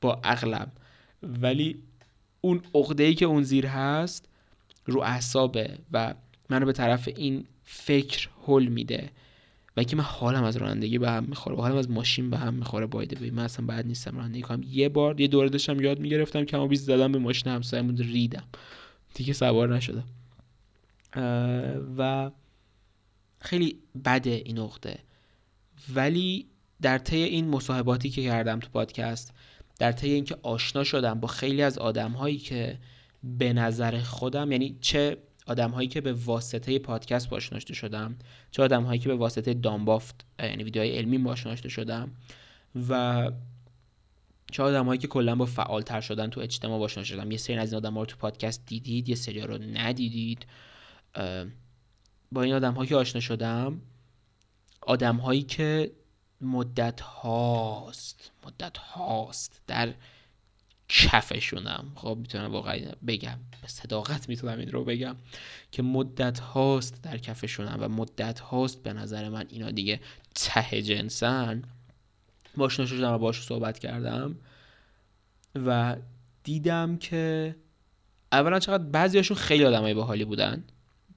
با 0.00 0.20
عقلم. 0.24 0.72
ولی 1.22 1.82
اون 2.40 2.62
عقده 2.74 3.04
ای 3.04 3.14
که 3.14 3.24
اون 3.24 3.42
زیر 3.42 3.66
هست 3.66 4.28
رو 4.86 5.00
اعصابه 5.00 5.78
و 5.92 6.14
منو 6.50 6.66
به 6.66 6.72
طرف 6.72 7.08
این 7.16 7.44
فکر 7.62 8.28
حل 8.46 8.66
میده 8.66 9.10
و 9.76 9.82
که 9.82 9.96
من 9.96 10.04
حالم 10.04 10.44
از 10.44 10.56
رانندگی 10.56 10.98
به 10.98 11.10
هم 11.10 11.24
می‌خوره 11.24 11.56
حالم 11.56 11.76
از 11.76 11.90
ماشین 11.90 12.30
به 12.30 12.38
هم 12.38 12.54
می‌خوره. 12.54 12.86
بایده 12.86 13.16
بی 13.16 13.30
من 13.30 13.44
اصلا 13.44 13.66
بعد 13.66 13.86
نیستم 13.86 14.16
رانندگی 14.16 14.42
کنم. 14.42 14.62
یه 14.70 14.88
بار 14.88 15.20
یه 15.20 15.28
دوره 15.28 15.48
داشتم 15.48 15.80
یاد 15.80 15.98
می‌گرفتم 15.98 16.44
که 16.44 16.58
بیز 16.58 16.84
زدم 16.84 17.12
به 17.12 17.18
ماشین 17.18 17.52
همسایه‌مون 17.52 17.96
ریدم. 17.96 18.44
دیگه 19.14 19.32
سوار 19.32 19.76
نشدم. 19.76 20.04
و 21.98 22.30
خیلی 23.40 23.78
بده 24.04 24.30
این 24.30 24.58
نقطه. 24.58 24.98
ولی 25.94 26.46
در 26.82 26.98
طی 26.98 27.16
این 27.16 27.48
مصاحباتی 27.48 28.10
که 28.10 28.22
کردم 28.22 28.60
تو 28.60 28.68
پادکست 28.68 29.34
در 29.78 29.92
طی 29.92 30.10
اینکه 30.10 30.36
آشنا 30.42 30.84
شدم 30.84 31.20
با 31.20 31.28
خیلی 31.28 31.62
از 31.62 31.78
آدم 31.78 32.10
هایی 32.10 32.38
که 32.38 32.78
به 33.24 33.52
نظر 33.52 34.00
خودم 34.00 34.52
یعنی 34.52 34.78
چه 34.80 35.16
آدم 35.46 35.70
هایی 35.70 35.88
که 35.88 36.00
به 36.00 36.12
واسطه 36.12 36.78
پادکست 36.78 37.28
باشناشته 37.28 37.74
شدم 37.74 38.16
چه 38.50 38.62
آدم 38.62 38.82
هایی 38.82 39.00
که 39.00 39.08
به 39.08 39.14
واسطه 39.14 39.54
دامبافت 39.54 40.24
یعنی 40.38 40.64
ویدیوهای 40.64 40.98
علمی 40.98 41.18
باشناشته 41.18 41.68
شدم 41.68 42.10
و 42.88 43.30
چه 44.52 44.62
آدم 44.62 44.86
هایی 44.86 44.98
که 45.00 45.08
کلا 45.08 45.36
با 45.36 45.46
فعالتر 45.46 46.00
شدن 46.00 46.30
تو 46.30 46.40
اجتماع 46.40 46.78
باشناشته 46.78 47.14
شدم. 47.14 47.30
یه 47.30 47.38
سری 47.38 47.56
از 47.56 47.72
این 47.72 47.76
آدم 47.76 47.94
ها 47.94 48.00
رو 48.00 48.06
تو 48.06 48.16
پادکست 48.16 48.66
دیدید 48.66 49.08
یه 49.08 49.14
سری 49.14 49.40
رو 49.40 49.58
ندیدید. 49.58 50.46
با 52.32 52.42
این 52.42 52.54
آدم 52.54 52.74
هایی 52.74 52.88
که 52.88 52.96
آشنا 52.96 53.20
شدم 53.20 53.80
آدم 54.80 55.16
هایی 55.16 55.42
که 55.42 55.92
مدت 56.40 57.00
هاست 57.00 58.30
مدت 58.46 58.78
هاست 58.78 59.60
در 59.66 59.94
کفشونم. 60.88 61.92
خب 61.94 62.18
می‌تونم 62.20 62.52
واقعا 62.52 62.78
بگم 63.06 63.38
به 63.62 63.68
صداقت 63.68 64.28
می‌تونم 64.28 64.58
این 64.58 64.70
رو 64.70 64.84
بگم 64.84 65.16
که 65.72 65.82
مدت 65.82 66.38
هاست 66.38 67.02
در 67.02 67.18
کفشونم 67.18 67.78
و 67.80 67.88
مدت 67.88 68.40
هاست 68.40 68.82
به 68.82 68.92
نظر 68.92 69.28
من 69.28 69.46
اینا 69.48 69.70
دیگه 69.70 70.00
ته 70.34 70.82
جنسن. 70.82 71.62
باشنا 72.56 72.86
شدم 72.86 73.12
و 73.12 73.18
باش 73.18 73.42
صحبت 73.42 73.78
کردم 73.78 74.36
و 75.54 75.96
دیدم 76.42 76.96
که 76.96 77.56
اولا 78.32 78.58
چقدر 78.58 78.84
بعضیاشون 78.84 79.36
خیلی 79.36 79.64
آدمای 79.64 79.94
باحالی 79.94 80.24
بودن. 80.24 80.64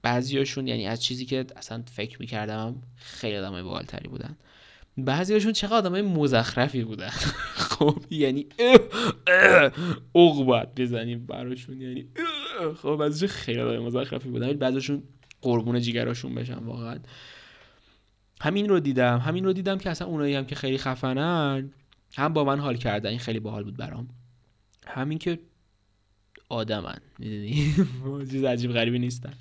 بعضیاشون 0.02 0.66
یعنی 0.66 0.86
از 0.86 1.02
چیزی 1.02 1.26
که 1.26 1.46
اصلا 1.56 1.82
فکر 1.92 2.20
می‌کردم 2.20 2.82
خیلی 2.96 3.36
آدمای 3.36 3.62
باحالتری 3.62 4.08
بودن. 4.08 4.36
بعضیاشون 4.98 5.52
چقدر 5.52 5.74
آدمای 5.76 6.02
مزخرفی 6.02 6.84
بودن. 6.84 7.10
خب 7.68 8.02
یعنی 8.10 8.46
اوق 10.12 10.44
باید 10.44 10.74
بزنیم 10.74 11.26
براشون 11.26 11.80
یعنی 11.80 12.08
خب 12.82 12.96
بعضیشون 12.96 13.28
خیلی 13.28 13.60
آدمای 13.60 13.78
مزخرفی 13.78 14.28
بودن. 14.28 14.52
بعضیشون 14.52 15.02
قربون 15.42 15.80
جیگراشون 15.80 16.34
بشن 16.34 16.54
واقعا. 16.54 16.98
همین 18.40 18.68
رو 18.68 18.80
دیدم 18.80 19.18
همین 19.18 19.44
رو 19.44 19.52
دیدم 19.52 19.78
که 19.78 19.90
اصلا 19.90 20.08
اونایی 20.08 20.34
هم 20.34 20.46
که 20.46 20.54
خیلی 20.54 20.78
خفنن 20.78 21.70
هم 22.16 22.32
با 22.32 22.44
من 22.44 22.60
حال 22.60 22.76
کردن 22.76 23.10
این 23.10 23.18
خیلی 23.18 23.40
باحال 23.40 23.64
بود 23.64 23.76
برام. 23.76 24.08
همین 24.86 25.18
که 25.18 25.38
آدمن 26.48 26.98
می‌دونی؟ 27.18 27.74
چیز 28.30 28.44
عجیب 28.44 28.72
غریبی 28.72 28.98
نیستن. 28.98 29.32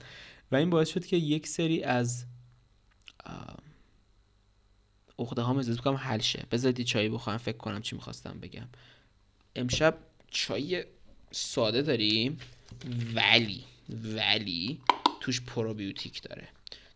و 0.51 0.55
این 0.55 0.69
باعث 0.69 0.89
شد 0.89 1.05
که 1.05 1.17
یک 1.17 1.47
سری 1.47 1.83
از 1.83 2.25
عقده 5.19 5.41
ها 5.41 5.57
احساس 5.57 5.77
بکنم 5.77 5.95
حل 5.95 6.19
شه. 6.19 6.45
بذارید 6.51 6.85
چای 6.85 7.09
بخورم 7.09 7.37
فکر 7.37 7.57
کنم 7.57 7.81
چی 7.81 7.95
می‌خواستم 7.95 8.39
بگم. 8.39 8.67
امشب 9.55 9.97
چای 10.31 10.85
ساده 11.31 11.81
داریم 11.81 12.37
ولی 13.13 13.63
ولی 14.15 14.79
توش 15.19 15.41
پروبیوتیک 15.41 16.21
داره. 16.21 16.47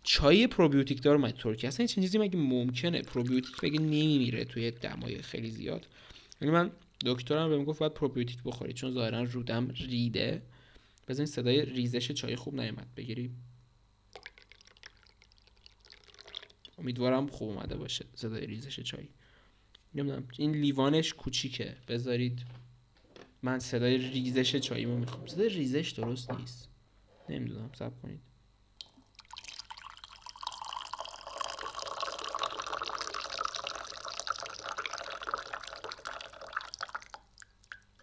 چای 0.04 0.48
پروبیوتیک 0.48 1.02
داره 1.02 1.18
من 1.18 1.32
ترکیه. 1.32 1.68
اصلا 1.68 1.86
این 1.86 2.04
چیزی 2.04 2.18
مگه 2.18 2.38
ممکنه. 2.38 3.02
پروبیوتیک 3.02 3.62
بگه 3.62 3.80
نمیمیره 3.80 4.46
توی 4.46 4.72
دمای 4.72 5.22
خیلی 5.22 5.52
زیاد. 5.52 5.88
یعنی 6.42 6.54
من 6.54 6.72
دکترم 7.06 7.50
بهم 7.50 7.64
گفت 7.64 7.80
باید 7.80 7.94
پروبیوتیک 7.94 8.38
بخوری 8.46 8.74
چون 8.74 8.92
ظاهرا 8.92 9.24
رودم 9.24 9.70
ریده. 9.70 10.42
بزنین 11.12 11.26
صدای 11.26 11.66
ریزش 11.66 12.12
چای 12.12 12.36
خوب 12.36 12.56
نیومد 12.56 12.96
بگیری. 12.96 13.32
امیدوارم 16.78 17.28
خوب 17.28 17.50
اومده 17.50 17.78
باشه 17.78 18.06
صدای 18.16 18.46
ریزش 18.46 18.80
چای. 18.80 19.08
نمی‌دونم 19.96 20.28
این 20.38 20.52
لیوانش 20.52 21.14
کوچیکه. 21.14 21.78
بذارید 21.88 22.46
من 23.42 23.60
صدای 23.60 23.98
ریزش 23.98 24.56
چاییمو 24.56 24.98
می‌خوام. 24.98 25.28
صدای 25.28 25.50
ریزش 25.50 25.90
درست 25.90 26.32
نیست. 26.32 26.70
نمی‌دونم 27.30 27.70
صبر 27.74 28.00
کنید. 28.02 28.22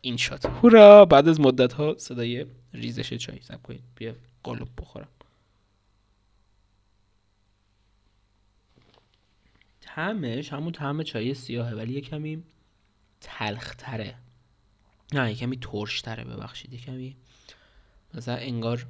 این 0.08 0.16
شد 0.16 0.46
هورا 0.46 1.04
بعد 1.04 1.28
از 1.28 1.40
مدت 1.40 1.72
ها 1.72 1.98
صدای 1.98 2.46
ریزش 2.72 3.14
چای. 3.14 3.40
سب 3.42 3.62
کنید. 3.62 3.82
بیا 3.94 4.14
قلوب 4.44 4.68
بخورم. 4.78 5.08
تعمش 9.80 10.52
همون 10.52 10.72
تعم 10.72 11.02
چای 11.02 11.34
سیاهه 11.34 11.74
ولی 11.74 11.92
یه 11.92 12.00
کمی 12.00 12.42
تلختره. 13.20 14.18
نه 15.12 15.30
یه 15.30 15.36
کمی 15.36 15.56
ترشتره 15.56 16.24
ببخشید. 16.24 16.72
یه 16.72 16.80
کمی 16.80 17.16
مثلا 18.14 18.36
انگار 18.36 18.86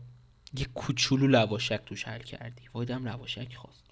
یه 0.58 0.66
کوچولو 0.74 1.26
لواشک 1.26 1.80
توش 1.86 2.04
حل 2.04 2.22
کردی. 2.22 2.62
وایدم 2.74 3.08
لواشک 3.08 3.54
خواست. 3.54 3.87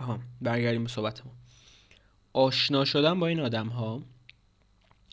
آها 0.00 0.18
برگردیم 0.40 0.82
به 0.82 0.88
صحبتمون. 0.88 1.34
آشنا 2.32 2.84
شدم 2.84 3.20
با 3.20 3.26
این 3.26 3.40
آدم 3.40 3.68
ها 3.68 4.02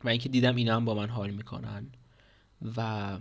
و 0.04 0.10
اینکه 0.10 0.30
دیدم 0.30 0.56
اینا 0.56 0.76
هم 0.76 0.86
با 0.86 0.93
من 0.93 1.10
حال 1.10 1.30
می‌کنن 1.30 1.88
و 2.78 3.19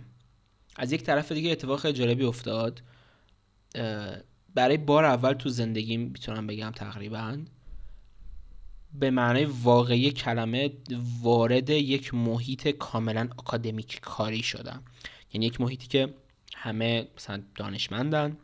از 0.75 0.91
یک 0.91 1.03
طرف 1.03 1.31
دیگه 1.31 1.51
اتفاق 1.51 1.91
جالبی 1.91 2.23
افتاد. 2.23 2.81
برای 4.55 4.77
بار 4.77 5.05
اول 5.05 5.33
تو 5.33 5.49
زندگیم 5.49 6.01
می‌تونم 6.01 6.47
بگم 6.47 6.71
تقریبا 6.71 7.37
به 8.93 9.11
معنای 9.11 9.45
واقعی 9.45 10.11
کلمه 10.11 10.71
وارد 11.21 11.69
یک 11.69 12.13
محیط 12.13 12.67
کاملا 12.67 13.21
اکادمیک 13.21 13.99
کاری 13.99 14.43
شدم. 14.43 14.83
یعنی 15.33 15.45
یک 15.45 15.61
محیطی 15.61 15.87
که 15.87 16.13
همه 16.55 17.07
مثلا 17.17 17.43
دانشمندن 17.55 18.37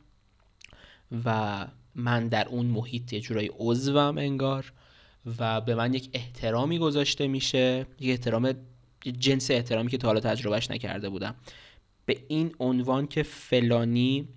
و 1.25 1.67
من 1.95 2.27
در 2.27 2.47
اون 2.47 2.65
محیط 2.65 3.13
یه 3.13 3.19
جورایی 3.19 3.51
عضوم 3.59 4.17
انگار 4.17 4.73
و 5.39 5.61
به 5.61 5.75
من 5.75 5.93
یک 5.93 6.09
احترامی 6.13 6.79
گذاشته 6.79 7.27
میشه 7.27 7.85
یک 7.99 8.09
احترام 8.09 8.53
جنس 9.19 9.51
احترامی 9.51 9.91
که 9.91 9.97
تا 9.97 10.07
حالا 10.07 10.19
تجربهش 10.19 10.71
نکرده 10.71 11.09
بودم. 11.09 11.35
به 12.05 12.23
این 12.27 12.55
عنوان 12.59 13.07
که 13.07 13.23
فلانی 13.23 14.27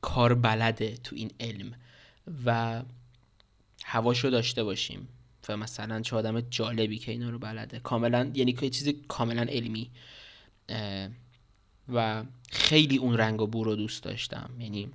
کار 0.00 0.34
بلده 0.34 0.96
تو 0.96 1.16
این 1.16 1.30
علم 1.40 1.72
و 2.44 2.82
هواشو 3.84 4.30
داشته 4.30 4.64
باشیم 4.64 5.08
و 5.48 5.56
مثلا 5.56 6.00
چه 6.00 6.16
آدم 6.16 6.40
جالبی 6.40 6.98
که 6.98 7.12
اینا 7.12 7.30
رو 7.30 7.38
بلده. 7.38 7.78
کاملا 7.78 8.30
یعنی 8.34 8.52
که 8.52 8.70
چیز 8.70 8.94
کاملا 9.08 9.42
علمی. 9.42 9.90
و 11.92 12.24
خیلی 12.50 12.96
اون 12.96 13.16
رنگ 13.16 13.40
و 13.40 13.46
بو 13.46 13.64
رو 13.64 13.76
دوست 13.76 14.02
داشتم. 14.02 14.50
یعنی 14.58 14.88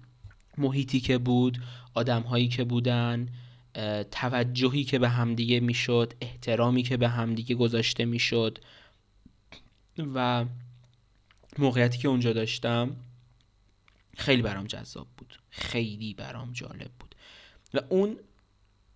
محیطی 0.57 0.99
که 0.99 1.17
بود 1.17 1.61
آدم 1.93 2.21
هایی 2.21 2.47
که 2.47 2.63
بودن 2.63 3.29
توجهی 4.11 4.83
که 4.83 4.99
به 4.99 5.09
همدیگه 5.09 5.59
می‌شد 5.59 6.13
احترامی 6.21 6.83
که 6.83 6.97
به 6.97 7.09
همدیگه 7.09 7.55
گذاشته 7.55 8.05
می‌شد 8.05 8.59
و 9.97 10.45
موقعیتی 11.57 11.97
که 11.97 12.07
اونجا 12.07 12.33
داشتم 12.33 12.95
خیلی 14.17 14.41
برام 14.41 14.67
جذاب 14.67 15.07
بود. 15.17 15.39
خیلی 15.49 16.13
برام 16.13 16.51
جالب 16.53 16.91
بود. 16.99 17.15
و 17.73 17.79
اون 17.89 18.17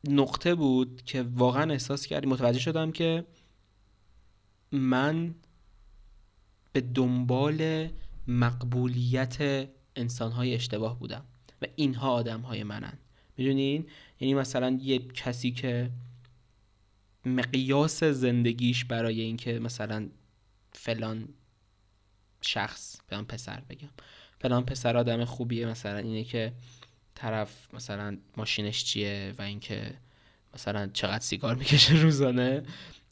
نقطه 0.04 0.56
بود 0.56 1.02
که 1.06 1.24
واقعا 1.24 1.72
احساس 1.72 2.06
کردی 2.06 2.28
متوجه 2.28 2.60
شدم 2.60 2.91
که 2.91 3.26
من 4.72 5.36
به 6.74 6.82
دنبال 6.82 7.89
مقبولیت 8.28 9.67
انسانهای 9.95 10.56
اشتباه 10.56 11.00
بودم. 11.00 11.26
و 11.62 11.65
اینها 11.76 12.12
آدمهای 12.12 12.63
منن. 12.63 12.98
می‌دونین؟ 13.38 13.88
یعنی 14.19 14.34
مثلا 14.34 14.80
یه 14.82 15.00
کسی 15.00 15.52
که 15.52 15.91
مقیاس 17.26 18.04
زندگیش 18.04 18.86
برای 18.86 19.22
اینکه 19.22 19.60
مثلا 19.60 20.10
فلان 20.74 21.28
شخص 22.41 23.02
فلان 23.08 23.26
پسر 23.26 23.62
بگم. 23.69 23.89
فلان 24.39 24.65
پسر 24.65 24.98
آدم 24.98 25.26
خوبیه 25.26 25.65
مثلا 25.65 25.98
اینه 25.98 26.24
که 26.24 26.54
طرف 27.15 27.74
مثلا 27.74 28.17
ماشینش 28.38 28.84
چیه 28.84 29.34
و 29.38 29.41
اینکه 29.41 29.93
مثلا 30.54 30.89
چقدر 30.93 31.24
سیگار 31.24 31.56
می‌کشه 31.56 31.95
روزانه 32.04 32.63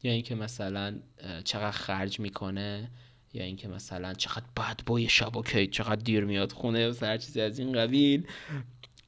یا 0.04 0.12
اینکه 0.12 0.36
مثلا 0.36 1.00
چقدر 1.44 1.72
خرج 1.72 2.20
می‌کنه. 2.20 2.92
یا 3.38 3.44
اینکه 3.44 3.68
مثلا 3.68 4.14
چقدر 4.14 4.46
بد 4.58 4.80
بوی 4.86 5.10
شب 5.10 5.38
اوکی 5.38 5.68
چقدر 5.68 5.96
دیر 5.96 6.26
میاد 6.26 6.52
خونه 6.52 6.90
و 6.90 6.94
هر 7.02 7.18
چیزی 7.18 7.42
از 7.42 7.60
این 7.60 7.74
قبیل. 7.74 8.28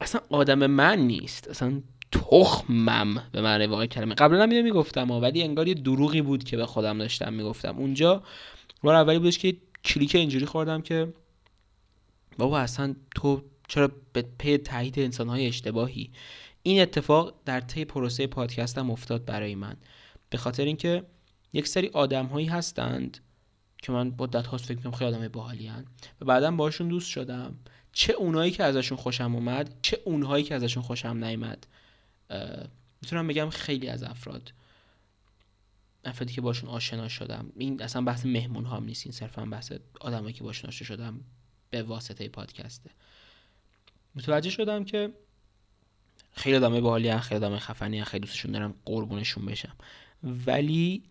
اصلا 0.00 0.20
آدم 0.30 0.66
من 0.66 0.98
نیست. 0.98 1.48
اصلا 1.48 1.82
تخمم 2.12 3.22
به 3.32 3.40
معنی 3.40 3.66
واقعی 3.66 3.86
کلمه. 3.86 4.14
قبلا 4.14 4.42
هم 4.42 4.62
می‌گفتم 4.64 5.10
ولی 5.10 5.42
انگار 5.42 5.68
یه 5.68 5.74
دروغی 5.74 6.22
بود 6.22 6.44
که 6.44 6.56
به 6.56 6.66
خودم 6.66 6.98
داشتم 6.98 7.32
می‌گفتم. 7.32 7.78
اونجا 7.78 8.22
بار 8.82 8.94
اولی 8.94 9.18
بودش 9.18 9.38
که 9.38 9.56
کلیک 9.84 10.14
اینجوری 10.14 10.46
خوردم 10.46 10.82
که 10.82 11.12
بابا 12.38 12.58
اصلا 12.58 12.94
تو 13.14 13.42
چرا 13.68 13.90
به 14.12 14.22
پی 14.38 14.58
تایید 14.58 14.98
انسانهای 14.98 15.46
اشتباهی؟ 15.46 16.10
این 16.62 16.82
اتفاق 16.82 17.34
در 17.44 17.60
طی 17.60 17.84
پروسه 17.84 18.26
پادکستم 18.26 18.90
افتاد 18.90 19.24
برای 19.24 19.54
من. 19.54 19.76
به 20.30 20.38
خاطر 20.38 20.64
اینکه 20.64 21.02
یک 21.52 21.68
سری 21.68 21.88
آدم 21.88 22.26
هایی 22.26 22.46
هستند 22.46 23.18
که 23.82 23.92
من 23.92 24.14
مدت 24.18 24.46
هاست 24.46 24.64
فکر 24.64 24.76
می‌کنم 24.76 24.92
خیلی 24.92 25.14
آدم 25.14 25.28
باحالی 25.28 25.70
و 26.20 26.24
بعدا 26.24 26.50
باشون 26.50 26.88
دوست 26.88 27.10
شدم. 27.10 27.56
چه 27.92 28.12
اونایی 28.12 28.50
که 28.50 28.64
ازشون 28.64 28.98
خوشم 28.98 29.34
اومد 29.34 29.74
چه 29.82 30.00
اونهایی 30.04 30.44
که 30.44 30.54
ازشون 30.54 30.82
خوشم 30.82 31.24
نیامد 31.24 31.66
می‌تونم 33.02 33.26
بگم 33.26 33.50
خیلی 33.50 33.88
از 33.88 34.02
افراد 34.02 34.52
افرادی 36.04 36.34
که 36.34 36.40
باشون 36.40 36.70
آشنا 36.70 37.08
شدم. 37.08 37.52
این 37.56 37.82
اصلا 37.82 38.02
بحث 38.02 38.26
مهمون 38.26 38.64
هم 38.64 38.84
نیست 38.84 39.06
این 39.06 39.12
صرفا 39.12 39.44
بحث 39.44 39.72
آدمایی 40.00 40.34
که 40.34 40.44
باشون 40.44 40.68
آشنا 40.68 40.86
شدم 40.86 41.20
به 41.70 41.82
واسطه 41.82 42.28
پادکسته. 42.28 42.90
متوجه 44.14 44.50
شدم 44.50 44.84
که 44.84 45.12
خیلی 46.32 46.56
آدمای 46.56 46.80
باحالی 46.80 47.18
خیلی 47.18 47.44
آدمای 47.44 47.58
خفنی 47.58 48.04
خیلی 48.04 48.20
دوستشون 48.20 48.52
دارم 48.52 48.74
قربونشون 48.84 49.46
بشم. 49.46 49.76
ولی 50.22 51.02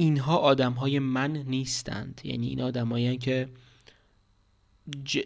اینها 0.00 0.36
آدم 0.36 0.72
های 0.72 0.98
من 0.98 1.32
نیستند 1.32 2.20
یعنی 2.24 2.48
این 2.48 2.62
آدمایی 2.62 3.18
که. 3.18 3.48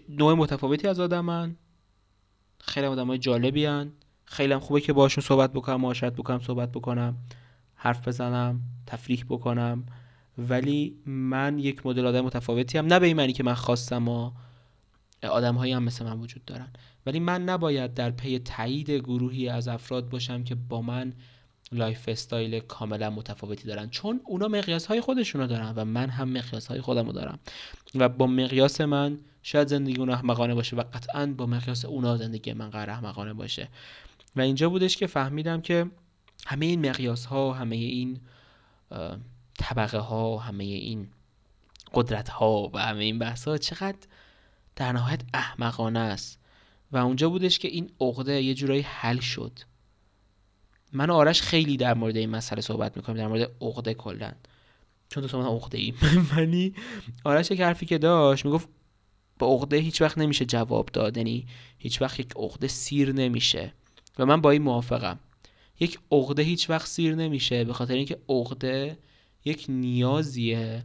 نوع 0.08 0.34
متفاوتی 0.34 0.88
از 0.88 1.00
آدمن 1.00 1.56
خیلی 2.58 2.86
آدم 2.86 3.06
های 3.06 3.18
جالبی 3.18 3.64
هن. 3.64 3.92
خیلی 4.24 4.52
هم 4.52 4.60
خوبه 4.60 4.80
که 4.80 4.92
باشون 4.92 5.24
صحبت 5.24 5.52
بکنم 5.52 5.80
معاشرت 5.80 6.12
بکنم 6.12 6.40
صحبت 6.40 6.72
بکنم 6.72 7.16
حرف 7.74 8.08
بزنم 8.08 8.60
تفریح 8.86 9.24
بکنم 9.28 9.86
ولی 10.38 10.98
من 11.06 11.58
یک 11.58 11.86
مدل 11.86 12.06
آدم 12.06 12.20
متفاوتی 12.20 12.78
هم 12.78 12.86
نه 12.86 12.98
به 12.98 13.06
این 13.06 13.16
معنی 13.16 13.32
که 13.32 13.42
من 13.42 13.54
خواستم 13.54 14.08
و 14.08 14.30
آدم 15.22 15.54
هایی 15.54 15.72
هم 15.72 15.82
مثل 15.82 16.04
من 16.04 16.20
وجود 16.20 16.44
دارن 16.44 16.68
ولی 17.06 17.20
من 17.20 17.44
نباید 17.44 17.94
در 17.94 18.10
پی 18.10 18.38
تایید 18.38 18.90
گروهی 18.90 19.48
از 19.48 19.68
افراد 19.68 20.08
باشم 20.08 20.44
که 20.44 20.54
با 20.54 20.82
من 20.82 21.12
lifestyle 21.74 22.60
کاملا 22.60 23.10
متفاوتی 23.10 23.68
دارن. 23.68 23.90
چون 23.90 24.20
اونا 24.24 24.48
مقیاس 24.48 24.86
های 24.86 25.00
خودشونو 25.00 25.46
دارن 25.46 25.72
و 25.76 25.84
من 25.84 26.10
هم 26.10 26.28
مقیاس 26.28 26.66
های 26.66 26.80
خودمو 26.80 27.12
دارم. 27.12 27.38
و 27.94 28.08
با 28.08 28.26
مقیاس 28.26 28.80
من 28.80 29.18
شاید 29.42 29.68
زندگی 29.68 29.96
اون 29.96 30.10
احمقانه 30.10 30.54
باشه 30.54 30.76
و 30.76 30.82
قطعا 30.92 31.26
با 31.26 31.46
مقیاس 31.46 31.84
اونا 31.84 32.16
زندگی 32.16 32.52
من 32.52 32.70
قراره 32.70 32.90
احمقانه 32.90 33.32
باشه. 33.32 33.68
و 34.36 34.40
اینجا 34.40 34.68
بودش 34.68 34.96
که 34.96 35.06
فهمیدم 35.06 35.60
که 35.60 35.86
همه 36.46 36.66
این 36.66 36.88
مقیاس 36.88 37.26
ها 37.26 37.52
همه 37.52 37.76
این 37.76 38.20
طبقه 39.58 39.98
ها 39.98 40.38
همه 40.38 40.64
این 40.64 41.08
قدرت 41.94 42.28
ها 42.28 42.70
و 42.72 42.78
همه 42.78 43.04
این 43.04 43.18
بحث 43.18 43.48
ها 43.48 43.58
چقدر 43.58 43.98
در 44.76 44.92
نهایت 44.92 45.20
احمقانه 45.34 46.00
است. 46.00 46.38
و 46.92 46.96
اونجا 46.96 47.28
بودش 47.28 47.58
که 47.58 47.68
این 47.68 47.90
عقده 48.00 48.42
یه 48.42 48.54
جورایی 48.54 48.82
حل 48.82 49.18
شد. 49.18 49.52
من 50.94 51.10
و 51.10 51.14
آرش 51.14 51.42
خیلی 51.42 51.76
در 51.76 51.94
مورد 51.94 52.16
این 52.16 52.30
مسئله 52.30 52.60
صحبت 52.60 52.96
می‌کنیم 52.96 53.18
در 53.18 53.26
مورد 53.26 53.50
عقده 53.60 53.94
کلا. 53.94 54.32
چون 55.08 55.26
تو 55.26 55.38
من 55.38 55.46
عقده 55.46 55.78
ایم 55.78 55.94
ولی 56.36 56.74
آرش 57.24 57.50
یک 57.50 57.60
حرفی 57.60 57.86
که 57.86 57.98
داشت 57.98 58.44
می‌گفت 58.44 58.68
با 59.38 59.46
عقده 59.54 59.76
هیچ 59.76 60.02
وقت 60.02 60.18
نمیشه 60.18 60.44
جواب 60.44 60.88
داد. 60.92 61.16
یعنی 61.16 61.46
هیچ 61.78 62.02
وقت 62.02 62.20
یک 62.20 62.32
عقده 62.36 62.68
سیر 62.68 63.12
نمیشه. 63.12 63.72
و 64.18 64.26
من 64.26 64.40
با 64.40 64.50
این 64.50 64.62
موافقم. 64.62 65.18
یک 65.80 65.98
عقده 66.12 66.42
هیچ 66.42 66.70
وقت 66.70 66.86
سیر 66.86 67.14
نمیشه 67.14 67.64
به 67.64 67.72
خاطر 67.72 67.94
اینکه 67.94 68.18
عقده 68.28 68.98
یک 69.44 69.66
نیازیه 69.68 70.84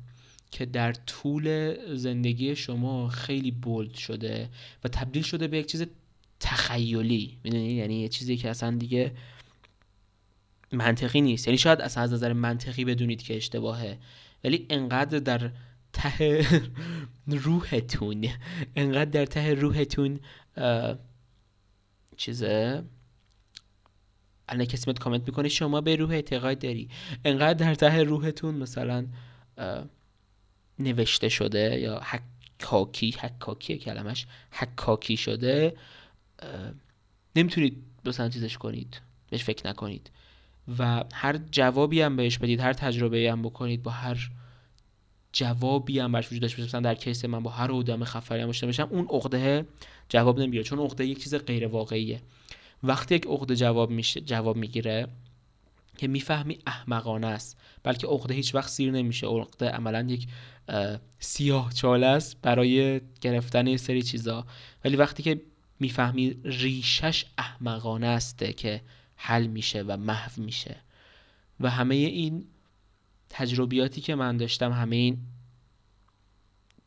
که 0.51 0.65
در 0.65 0.93
طول 0.93 1.75
زندگی 1.95 2.55
شما 2.55 3.09
خیلی 3.09 3.51
بولد 3.51 3.93
شده 3.93 4.49
و 4.83 4.87
تبدیل 4.87 5.23
شده 5.23 5.47
به 5.47 5.57
یک 5.57 5.65
چیز 5.65 5.85
تخیلی. 6.39 7.37
می‌دونی؟ 7.43 7.73
یعنی 7.73 8.01
یه 8.01 8.07
چیزی 8.07 8.37
که 8.37 8.49
اصلا 8.49 8.77
دیگه 8.77 9.11
منطقی 10.71 11.21
نیست. 11.21 11.47
یعنی 11.47 11.57
شاید 11.57 11.81
اصلا 11.81 12.03
از 12.03 12.13
نظر 12.13 12.33
منطقی 12.33 12.85
بدونید 12.85 13.21
که 13.21 13.35
اشتباهه 13.35 13.97
ولی 14.43 14.65
انقدر 14.69 15.19
در 15.19 15.51
ته 15.93 16.45
روحتون 17.27 18.27
انقدر 18.75 19.11
در 19.11 19.25
ته 19.25 19.53
روحتون 19.53 20.19
چیزه؟ 22.17 22.83
الان 24.49 24.65
کسی 24.65 24.93
کامنت 24.93 25.27
می‌کنه 25.27 25.49
شما 25.49 25.81
به 25.81 25.95
روح 25.95 26.11
اعتقاد 26.11 26.59
داری. 26.59 26.89
انقدر 27.25 27.53
در 27.53 27.75
ته 27.75 28.03
روحتون 28.03 28.55
مثلا 28.55 29.07
نوشته 30.79 31.29
شده 31.29 31.79
یا 31.79 32.01
حکاکی 32.03 33.11
حکاکی 33.11 33.77
کلمش 33.77 34.27
حکاکی 34.51 35.17
شده 35.17 35.73
نمی‌تونید 37.35 37.83
مثلا 38.05 38.29
چیزش 38.29 38.57
کنید 38.57 39.01
بهش 39.29 39.43
فکر 39.43 39.67
نکنید. 39.67 40.09
و 40.79 41.03
هر 41.13 41.37
جوابی 41.51 42.01
هم 42.01 42.15
بهش 42.15 42.37
بدید 42.37 42.59
هر 42.59 42.73
تجربه 42.73 43.31
هم 43.31 43.41
بکنید 43.41 43.83
با 43.83 43.91
هر 43.91 44.29
جوابی 45.33 45.99
هم 45.99 46.11
برش 46.11 46.27
وجود 46.27 46.41
داشته 46.41 46.63
مثلا 46.63 46.81
در 46.81 46.95
کیس 46.95 47.25
من 47.25 47.43
با 47.43 47.49
هر 47.49 47.71
آدم 47.71 48.03
خفری 48.03 48.41
هم 48.41 48.45
باشم 48.45 48.87
اون 48.91 49.07
عقده 49.09 49.65
جواب 50.09 50.39
نمی‌گیره 50.39 50.63
چون 50.63 50.79
عقده 50.79 51.05
یک 51.05 51.23
چیز 51.23 51.35
غیر 51.35 51.67
واقعیه. 51.67 52.21
وقتی 52.83 53.15
یک 53.15 53.25
عقده 53.27 53.55
جواب 53.55 53.89
میشه 53.89 54.21
جواب 54.21 54.57
می‌گیره 54.57 55.07
که 55.97 56.07
می‌فهمی 56.07 56.59
احمقانه 56.67 57.27
است 57.27 57.57
بلکه 57.83 58.07
عقده 58.07 58.33
هیچ 58.33 58.55
وقت 58.55 58.69
سیر 58.69 58.91
نمیشه. 58.91 59.27
عقده 59.27 59.69
عملا 59.69 60.07
یک 60.09 60.27
سیاه 61.19 61.73
چاله 61.73 62.05
است 62.07 62.37
برای 62.41 63.01
گرفتن 63.21 63.67
یه 63.67 63.77
سری 63.77 64.01
چیزا. 64.01 64.45
ولی 64.85 64.95
وقتی 64.95 65.23
که 65.23 65.41
می‌فهمی 65.79 66.35
ریشش 66.43 67.25
احمقانه 67.37 68.07
است 68.07 68.43
که 68.57 68.81
حل 69.21 69.47
میشه 69.47 69.83
و 69.87 69.97
محو 69.97 70.41
میشه. 70.41 70.75
و 71.59 71.69
همه 71.69 71.95
این 71.95 72.47
تجربیاتی 73.29 74.01
که 74.01 74.15
من 74.15 74.37
داشتم 74.37 74.71
همه 74.71 74.95
این 74.95 75.17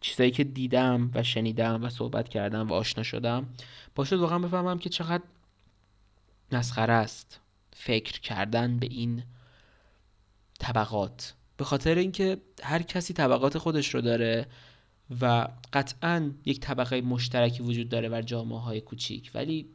چیزایی 0.01 0.31
که 0.31 0.45
دیدم 0.45 1.11
و 1.15 1.23
شنیدم 1.23 1.85
و 1.85 1.89
صحبت 1.91 2.29
کردم 2.29 2.69
و 2.69 2.73
آشنا 2.73 3.03
شدم 3.03 3.49
باشد 3.95 4.17
واقعا 4.17 4.39
بفهمم 4.39 4.79
که 4.79 4.91
چقدر 4.91 5.23
مسخره 6.53 6.93
است 6.93 7.41
فکر 7.73 8.21
کردن 8.21 8.79
به 8.79 8.87
این 8.87 9.23
طبقات. 10.59 11.35
به 11.57 11.65
خاطر 11.65 11.95
اینکه 11.95 12.41
هر 12.63 12.83
کسی 12.83 13.15
طبقات 13.15 13.59
خودش 13.59 13.95
رو 13.95 14.01
داره 14.01 14.47
و 15.21 15.49
قطعا 15.73 16.33
یک 16.45 16.61
طبقه 16.61 17.01
مشترکی 17.01 17.63
وجود 17.63 17.89
داره 17.89 18.09
بر 18.09 18.23
جامعه 18.23 18.59
های 18.59 18.81
کوچیک. 18.81 19.31
ولی 19.35 19.69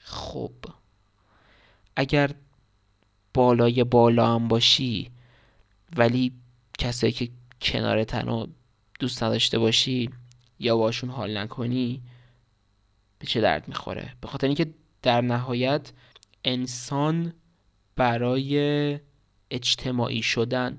خب 0.00 0.52
اگر 1.96 2.30
بالای 3.34 3.84
بالا 3.84 4.34
هم 4.34 4.48
باشی 4.48 5.10
ولی 5.96 6.32
کسایی 6.78 7.12
که 7.12 7.28
کنار 7.62 8.04
تنها 8.04 8.48
دوست 9.00 9.22
نداشته 9.22 9.58
باشی 9.58 10.10
یا 10.58 10.76
باشون 10.76 11.10
حال 11.10 11.38
نکنی 11.38 12.02
به 13.18 13.26
چه 13.26 13.40
درد 13.40 13.68
می‌خوره؟ 13.68 14.12
به 14.20 14.28
خاطر 14.28 14.46
اینکه 14.46 14.74
در 15.02 15.20
نهایت 15.20 15.92
انسان 16.44 17.32
برای 17.96 18.98
اجتماعی 19.50 20.22
شدن 20.22 20.78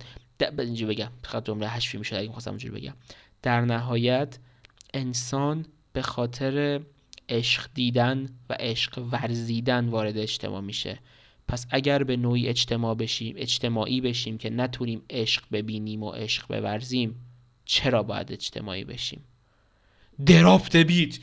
اینجا 0.60 0.88
بگم 0.88 1.12
فقط 1.24 1.46
جمله 1.46 1.68
حشفی 1.68 1.98
میشه 1.98 2.16
اگه 2.18 2.28
می‌خواستم 2.28 2.52
اونجوری 2.52 2.82
بگم. 2.82 2.94
در 3.42 3.62
نهایت 3.62 4.38
انسان 4.94 5.66
به 5.94 6.02
خاطر 6.02 6.82
عشق 7.34 7.70
دیدن 7.74 8.30
و 8.50 8.54
عشق 8.60 9.08
ورزیدن 9.12 9.90
وارد 9.90 10.18
اجتماع 10.18 10.62
میشه. 10.62 11.00
پس 11.48 11.68
اگر 11.70 12.04
به 12.04 12.18
نوعی 12.18 12.48
اجتماع 12.48 12.96
بشیم 12.96 13.36
اجتماعی 13.38 14.02
بشیم 14.02 14.38
که 14.38 14.50
نتونیم 14.50 15.02
عشق 15.10 15.44
ببینیم 15.52 16.04
و 16.04 16.12
عشق 16.12 16.48
بورزیم 16.48 17.16
چرا 17.66 18.04
باید 18.04 18.32
اجتماعی 18.32 18.84
بشیم؟ 18.84 19.24
دراپت 20.26 20.76
بیت 20.76 21.20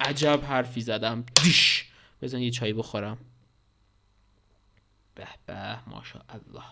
عجب 0.00 0.40
حرفی 0.48 0.80
زدم. 0.80 1.24
دیش! 1.42 1.84
بزن 2.22 2.40
یه 2.40 2.50
چای 2.50 2.72
بخورم. 2.72 3.18
به 5.14 5.26
به 5.46 5.78
ماشا 5.86 6.20
الله 6.28 6.64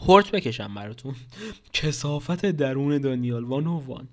هورت 0.00 0.30
بکشم 0.30 0.74
براتون. 0.74 1.16
کسافت 1.72 2.46
درون 2.46 2.98
دانیال 2.98 3.44
وان 3.44 3.66
و 3.66 3.78
وان. 3.78 4.08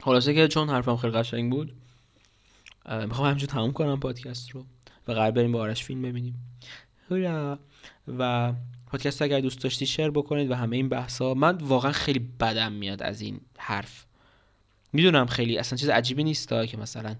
خلاصه 0.00 0.34
که 0.34 0.48
چون 0.48 0.68
حرفم 0.68 0.96
خیلی 0.96 1.12
قشنگ 1.12 1.52
بود 1.52 1.72
می‌خوام 3.06 3.26
همینجور 3.26 3.48
تموم 3.48 3.72
کنم 3.72 4.00
پادکست 4.00 4.50
رو 4.50 4.64
و 5.08 5.12
قرار 5.12 5.30
بریم 5.30 5.52
با 5.52 5.60
آرش 5.60 5.84
فیلم 5.84 6.02
ببینیم. 6.02 6.34
و 8.18 8.52
پادکست 8.86 9.22
اگر 9.22 9.40
دوست 9.40 9.62
داشتی 9.62 9.86
شیر 9.86 10.10
بکنید 10.10 10.50
و 10.50 10.54
همه 10.54 10.76
این 10.76 10.88
بحثا. 10.88 11.34
من 11.34 11.56
واقعا 11.56 11.92
خیلی 11.92 12.18
بدم 12.18 12.72
میاد 12.72 13.02
از 13.02 13.20
این 13.20 13.40
حرف. 13.58 14.04
می‌دونم 14.92 15.26
خیلی 15.26 15.58
اصلا 15.58 15.76
چیز 15.76 15.88
عجیبی 15.88 16.24
نیست 16.24 16.48
که 16.48 16.76
مثلا 16.80 17.16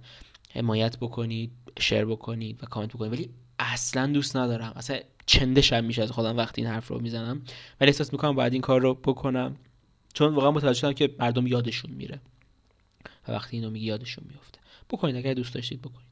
حمایت 0.54 0.98
بکنید 0.98 1.50
شیر 1.80 2.04
بکنید 2.04 2.62
و 2.62 2.66
کامنت 2.66 2.92
بکنید. 2.92 3.12
ولی 3.12 3.30
اصلا 3.58 4.06
دوست 4.06 4.36
ندارم. 4.36 4.72
اصلا 4.76 4.98
چندشم 5.26 5.84
میشه 5.84 6.02
از 6.02 6.10
خودم 6.10 6.36
وقتی 6.36 6.62
این 6.62 6.70
حرف 6.70 6.88
رو 6.88 7.00
می‌زنم. 7.00 7.42
ولی 7.80 7.88
احساس 7.90 8.12
می‌کنم 8.12 8.34
باید 8.34 8.52
این 8.52 8.62
کار 8.62 8.80
رو 8.80 8.94
بکنم. 8.94 9.56
چون 10.14 10.34
واقعا 10.34 10.50
متوجه 10.50 10.78
شدم 10.78 10.92
که 10.92 11.14
مردم 11.18 11.46
یادشون 11.46 11.90
میره. 11.90 12.20
وقتی 13.32 13.56
اینو 13.56 13.70
میگی 13.70 13.86
یادشون 13.86 14.24
میفته 14.28 14.58
بکنید 14.90 15.16
اگر 15.16 15.34
دوست 15.34 15.54
داشتید 15.54 15.82
بکنید. 15.82 16.08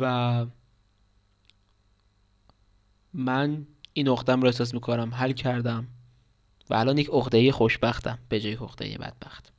و 0.00 0.46
من 3.12 3.66
این 3.92 4.08
عقدم 4.08 4.40
رو 4.40 4.46
احساس 4.46 4.74
می‌کنم 4.74 5.14
حل 5.14 5.32
کردم 5.32 5.88
و 6.70 6.74
الان 6.74 6.98
یک 6.98 7.08
عقده 7.08 7.52
خوشبختم 7.52 8.18
به 8.28 8.40
جای 8.40 8.54
عقده 8.54 8.98
بدبخت. 8.98 9.52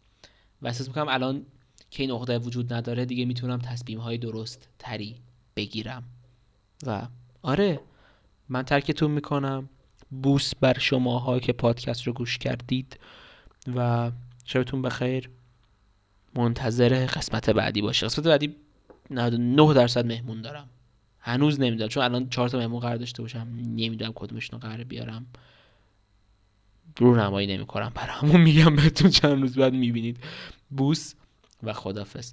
و 0.62 0.68
احساس 0.68 0.88
می‌کنم 0.88 1.08
الان 1.10 1.46
که 1.92 2.04
این 2.04 2.12
عقده 2.12 2.38
وجود 2.38 2.74
نداره 2.74 3.06
دیگه 3.06 3.26
می‌تونم 3.26 3.60
تصمیم 3.60 4.00
های 4.00 4.18
درست 4.18 4.70
تری 4.80 5.16
بگیرم. 5.56 6.04
و 6.86 7.08
آره 7.42 7.80
من 8.50 8.64
ترکتون 8.64 9.12
می‌کنم. 9.12 9.70
بوس 10.24 10.56
بر 10.56 10.80
شماها 10.80 11.40
که 11.40 11.54
پادکست 11.54 12.04
رو 12.04 12.14
گوش 12.14 12.38
کردید. 12.38 13.00
و 13.76 14.12
شبتون 14.46 14.82
بخیر. 14.82 15.30
منتظر 16.36 17.06
قسمت 17.06 17.50
بعدی 17.50 17.82
باشه. 17.82 18.06
قسمت 18.06 18.28
بعدی 18.28 18.56
99 19.10 19.74
درصد 19.74 20.06
مهمون 20.06 20.42
دارم. 20.42 20.70
هنوز 21.20 21.60
نمی‌دونم. 21.60 21.90
چون 21.90 22.04
الان 22.04 22.30
چهار 22.30 22.50
تا 22.50 22.58
مهمون 22.58 22.80
قرار 22.80 22.98
داشته 22.98 23.22
باشم 23.22 23.48
نمی‌دونم 23.76 24.12
کدومشون 24.16 24.60
قرار 24.60 24.84
بیارم. 24.84 25.26
رو 26.98 27.16
نمایی 27.16 27.48
نمی 27.48 27.66
کنم 27.66 27.92
برامون 27.96 28.42
میگم 28.42 28.76
بهتون 28.76 29.10
چند 29.10 29.42
روز 29.42 29.56
بعد 29.56 29.74
می‌بینید. 29.74 30.18
بوس 30.70 31.14
و 31.64 31.74
خدافز 31.74 32.32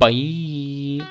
بای! 0.00 1.02